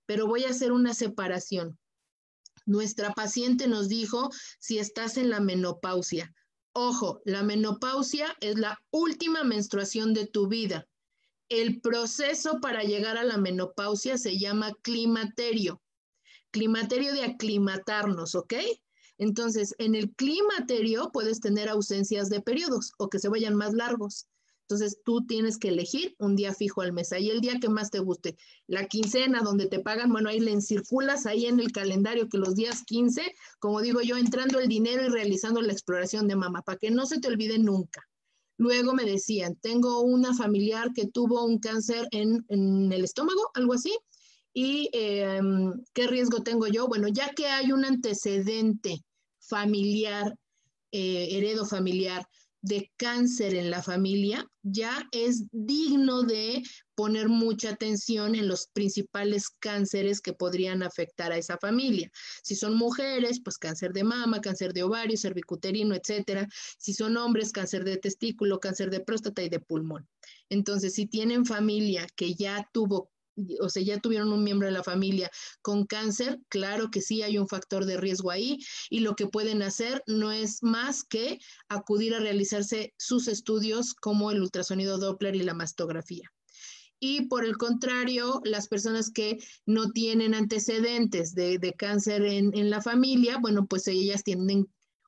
[0.06, 1.78] Pero voy a hacer una separación.
[2.66, 4.30] Nuestra paciente nos dijo
[4.60, 6.34] si estás en la menopausia.
[6.74, 10.88] Ojo, la menopausia es la última menstruación de tu vida.
[11.50, 15.82] El proceso para llegar a la menopausia se llama climaterio.
[16.52, 18.54] Climaterio de aclimatarnos, ¿ok?
[19.18, 24.28] Entonces, en el climaterio puedes tener ausencias de periodos o que se vayan más largos.
[24.72, 27.92] Entonces tú tienes que elegir un día fijo al mes, ahí el día que más
[27.92, 28.38] te guste.
[28.68, 32.56] La quincena donde te pagan, bueno, ahí le encirculas ahí en el calendario que los
[32.56, 36.78] días 15, como digo yo, entrando el dinero y realizando la exploración de mamá, para
[36.78, 38.08] que no se te olvide nunca.
[38.56, 43.94] Luego me decían, tengo una familiar que tuvo un cáncer en, el estómago, algo así,
[44.54, 46.88] y em, qué riesgo tengo yo.
[46.88, 49.04] Bueno, ya que hay un antecedente
[49.38, 50.34] familiar,
[50.94, 52.26] eh, heredo familiar,
[52.62, 56.62] de cáncer en la familia, ya es digno de
[56.95, 62.12] poner mucha atención en los principales cánceres que podrían afectar a esa familia.
[62.43, 66.47] Si son mujeres, pues cáncer de mama, cáncer de ovario, cervicuterino, etcétera.
[66.78, 70.07] Si son hombres, cáncer de testículo, cáncer de próstata y de pulmón.
[70.49, 73.09] Entonces, si tienen familia que ya tuvo
[73.60, 75.30] o sea, ya tuvieron un miembro de la familia
[75.62, 78.60] con cáncer, claro que sí hay un factor de riesgo ahí
[78.90, 84.32] y lo que pueden hacer no es más que acudir a realizarse sus estudios como
[84.32, 86.32] el ultrasonido Doppler y la mastografía.
[87.04, 92.80] Y por el contrario, las personas que no tienen antecedentes de, cáncer en, en la
[92.80, 94.68] familia, bueno, pues ellas tienen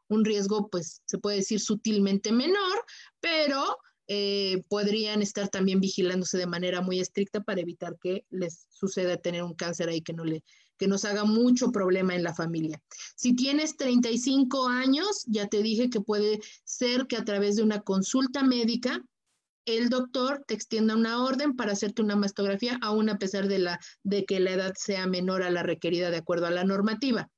[0.09, 2.84] un riesgo, pues se puede decir sutilmente menor,
[3.19, 9.17] pero eh, podrían estar también vigilándose de manera muy estricta para evitar que les suceda
[9.17, 10.43] tener un cáncer ahí que no le
[10.77, 12.81] que nos haga mucho problema en la familia.
[13.15, 17.81] Si tienes 35 años, ya te dije que puede ser que a través de una
[17.81, 19.01] consulta médica
[19.65, 23.79] el doctor te extienda una orden para hacerte una mastografía, aún a pesar de, la,
[24.03, 27.29] de que la edad sea menor a la requerida de acuerdo a la normativa.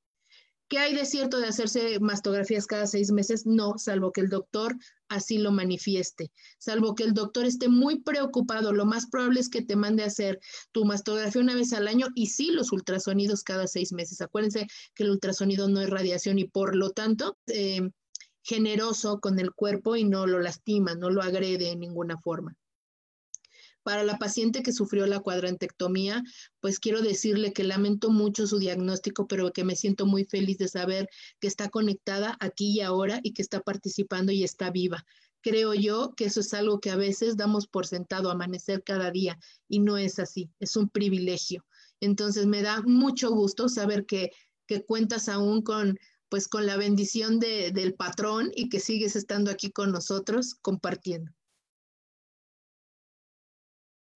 [0.68, 3.46] ¿Qué hay de cierto de hacerse mastografías cada seis meses?
[3.46, 4.76] No, salvo que el doctor
[5.10, 8.74] así lo manifieste, salvo que el doctor esté muy preocupado.
[8.74, 10.40] Lo más probable es que te mande a hacer
[10.72, 14.22] tu mastografía una vez al año y sí los ultrasonidos cada seis meses.
[14.22, 17.92] Acuérdense que el ultrasonido no es radiación y por lo tanto eh,
[18.42, 22.56] generoso con el cuerpo y no lo lastima, no lo agrede en ninguna forma.
[23.86, 26.24] Para la paciente que sufrió la cuadrantectomía,
[26.60, 30.68] pues quiero decirle que lamento mucho su diagnóstico, pero que me siento muy feliz de
[30.68, 31.08] saber
[31.40, 35.06] que está conectada aquí y ahora y que está participando y está viva.
[35.40, 39.38] Creo yo que eso es algo que a veces damos por sentado, amanecer cada día,
[39.70, 41.64] y no es así, es un privilegio.
[42.00, 44.32] Entonces me da mucho gusto saber que,
[44.66, 49.52] que cuentas aún con, pues con la bendición de, del patrón y que sigues estando
[49.52, 51.32] aquí con nosotros compartiendo.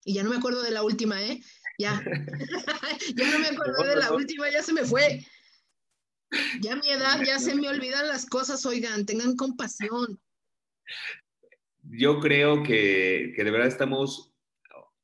[0.08, 1.38] Y ya no me acuerdo de la última, ¿eh?
[1.78, 2.02] Ya.
[3.14, 5.20] ya no me acuerdo de la última, ya se me fue.
[6.62, 10.18] Ya a mi edad, ya se me olvidan las cosas, oigan, tengan compasión.
[11.82, 14.32] Yo creo que, que de verdad estamos,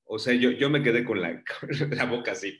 [0.04, 1.44] o sea, yo, yo me quedé con la,
[1.90, 2.58] la boca así,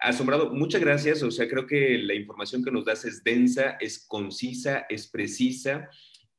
[0.00, 0.50] asombrado.
[0.50, 4.84] Muchas gracias, o sea, creo que la información que nos das es densa, es concisa,
[4.90, 5.88] es precisa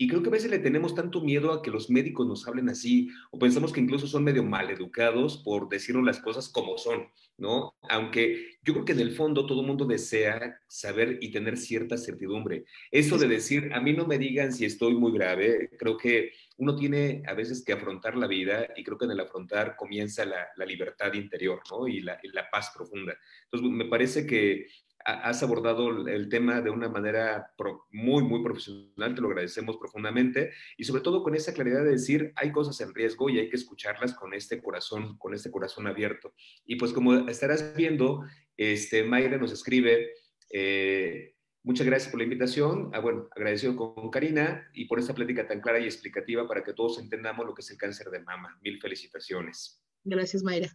[0.04, 2.68] y creo que a veces le tenemos tanto miedo a que los médicos nos hablen
[2.68, 7.74] así, o pensamos que incluso son medio maleducados por decirnos las cosas como son, ¿no?
[7.84, 11.98] Aunque yo creo que en el fondo todo el mundo desea saber y tener cierta
[11.98, 12.66] certidumbre.
[12.92, 16.76] Eso de decir, a mí no me digan si estoy muy grave, creo que uno
[16.76, 20.66] tiene a veces que afrontar la vida y creo que en el afrontar comienza la,
[20.66, 21.88] libertad interior, ¿no?
[21.88, 23.16] Y la, y la paz profunda.
[23.46, 24.68] Entonces, me parece que
[25.06, 27.54] has abordado el tema de una manera
[27.92, 32.32] muy, muy profesional, te lo agradecemos profundamente y sobre todo con esa claridad de decir,
[32.36, 36.34] hay cosas en riesgo y hay que escucharlas con este corazón, con este corazón abierto.
[36.66, 38.24] Y pues como estarás viendo,
[38.56, 40.14] este, Mayra nos escribe,
[40.50, 45.48] eh, muchas gracias por la invitación, ah, bueno, agradecido con Karina y por esta plática
[45.48, 48.58] tan clara y explicativa para que todos entendamos lo que es el cáncer de mama.
[48.62, 49.84] Mil felicitaciones.
[50.06, 50.70] Gracias, Mayra.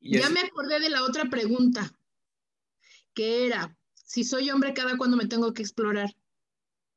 [0.00, 1.90] ya me acordé de la otra pregunta
[3.14, 6.10] que era, si soy hombre, cada cuando me tengo que explorar.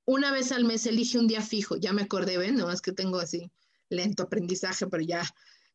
[0.06, 2.56] Una vez al mes elige un día fijo, ya me acordé, ¿ven?
[2.56, 3.52] No es que tengo así
[3.90, 5.24] lento aprendizaje, pero ya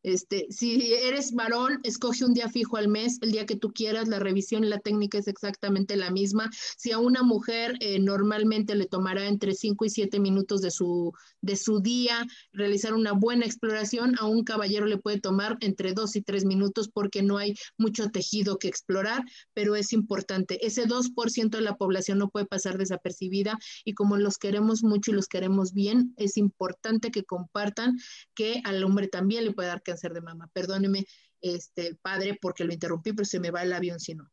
[0.03, 4.07] este, si eres varón, escoge un día fijo al mes, el día que tú quieras,
[4.07, 6.49] la revisión y la técnica es exactamente la misma.
[6.77, 11.13] Si a una mujer eh, normalmente le tomará entre 5 y 7 minutos de su,
[11.41, 16.15] de su día realizar una buena exploración, a un caballero le puede tomar entre 2
[16.15, 19.23] y 3 minutos porque no hay mucho tejido que explorar,
[19.53, 20.65] pero es importante.
[20.65, 25.15] Ese 2% de la población no puede pasar desapercibida y como los queremos mucho y
[25.15, 27.97] los queremos bien, es importante que compartan
[28.33, 30.49] que al hombre también le puede dar cáncer de mama.
[30.53, 31.05] Perdóneme,
[31.41, 34.29] este, padre, porque lo interrumpí, pero se me va el avión si no.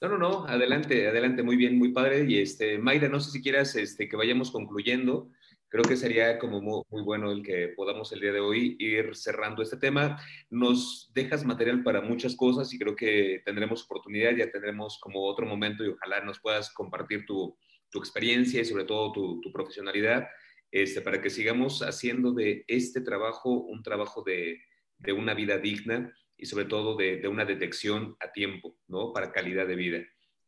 [0.00, 2.26] No, no, no, adelante, adelante, muy bien, muy padre.
[2.28, 5.30] Y este, Mayra, no sé si quieras este, que vayamos concluyendo.
[5.68, 9.62] Creo que sería como muy, bueno el que podamos el día de hoy ir cerrando
[9.62, 10.20] este tema.
[10.50, 15.46] Nos dejas material para muchas cosas y creo que tendremos oportunidad, ya tendremos como otro
[15.46, 17.56] momento y ojalá nos puedas compartir tu,
[17.90, 20.28] tu experiencia y sobre todo tu profesionalidad
[20.74, 24.60] este, para que sigamos haciendo de este trabajo un trabajo de,
[24.98, 29.12] de una vida digna y sobre todo de, de, una detección a tiempo, ¿no?
[29.12, 29.98] Para calidad de vida.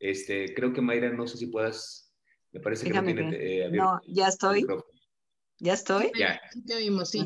[0.00, 2.12] Este, creo que Mayra, no sé si puedas,
[2.50, 3.36] me parece que no tiene...
[3.38, 4.66] Eh, no, ya estoy.
[5.60, 6.10] ¿Ya estoy?
[6.18, 6.40] Ya.
[6.66, 7.22] Te oímos, sí.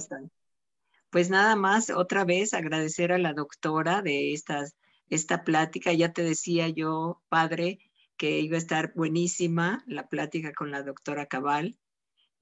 [1.08, 4.76] Pues nada más, otra vez agradecer a la doctora de estas,
[5.08, 5.94] esta plática.
[5.94, 7.78] Ya te decía yo, padre,
[8.18, 11.78] que iba a estar buenísima la plática con la doctora Cabal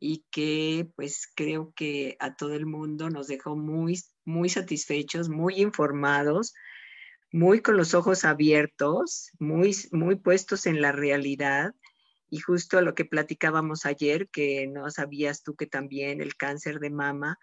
[0.01, 5.61] y que pues creo que a todo el mundo nos dejó muy, muy satisfechos, muy
[5.61, 6.55] informados,
[7.33, 11.75] muy con los ojos abiertos, muy, muy puestos en la realidad.
[12.31, 16.91] Y justo lo que platicábamos ayer, que no sabías tú que también el cáncer de
[16.91, 17.39] mama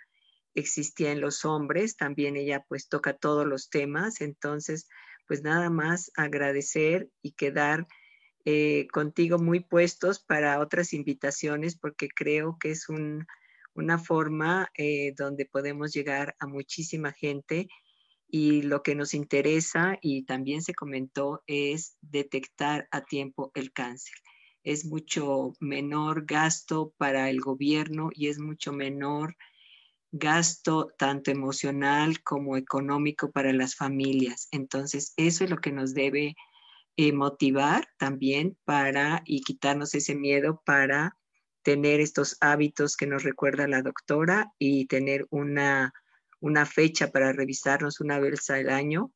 [0.54, 4.88] existía en los hombres, también ella pues toca todos los temas, entonces
[5.28, 7.88] pues nada más agradecer y quedar
[8.46, 12.88] eh, contigo muy puestos para otras invitaciones porque creo que es
[13.74, 17.68] una forma eh, donde podemos llegar a muchísima gente
[18.28, 24.16] y lo que nos interesa y también se comentó es detectar a tiempo el cáncer.
[24.64, 29.36] Es mucho menor gasto para el gobierno y es mucho menor
[30.12, 34.48] gasto tanto emocional como económico para las familias.
[34.52, 36.36] Entonces, eso es lo que nos debe
[36.98, 41.18] eh, motivar también para y quitarnos ese miedo para
[41.64, 45.94] tener estos hábitos que nos recuerda la doctora y tener una,
[46.40, 49.12] una fecha para revisarnos una vez al año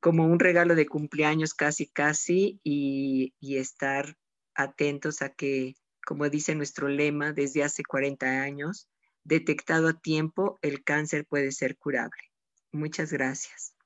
[0.00, 4.16] como un regalo de cumpleaños casi casi y, y estar
[4.54, 8.88] atentos a que, como dice nuestro lema desde hace 40 años,
[9.24, 12.22] detectado a tiempo, el cáncer puede ser curable.
[12.72, 13.77] Muchas gracias.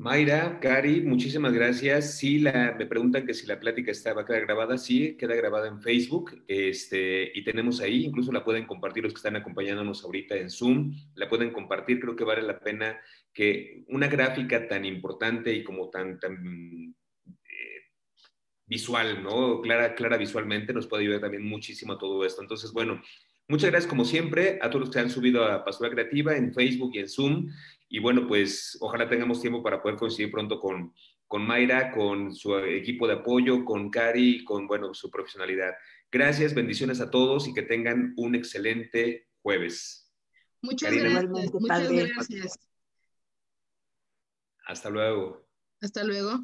[0.00, 2.16] Mayra, Cari, muchísimas gracias.
[2.16, 4.78] Sí, la, me preguntan que si la plática estaba queda grabada.
[4.78, 6.42] Sí, queda grabada en Facebook.
[6.48, 10.94] Este, y tenemos ahí, incluso la pueden compartir los que están acompañándonos ahorita en Zoom.
[11.16, 12.00] La pueden compartir.
[12.00, 12.98] Creo que vale la pena
[13.34, 16.94] que una gráfica tan importante y como tan, tan
[17.26, 17.80] eh,
[18.64, 19.60] visual, ¿no?
[19.60, 22.40] Clara, clara visualmente nos puede ayudar también muchísimo a todo esto.
[22.40, 23.02] Entonces, bueno,
[23.50, 26.92] Muchas gracias, como siempre, a todos los que han subido a Pastora Creativa en Facebook
[26.94, 27.50] y en Zoom.
[27.88, 30.94] Y bueno, pues ojalá tengamos tiempo para poder coincidir pronto con,
[31.26, 35.72] con Mayra, con su equipo de apoyo, con Cari, con, bueno, su profesionalidad.
[36.12, 40.08] Gracias, bendiciones a todos y que tengan un excelente jueves.
[40.62, 41.52] Muchas gracias.
[41.52, 42.58] Muchas gracias.
[44.64, 45.44] Hasta luego.
[45.80, 46.40] Hasta luego.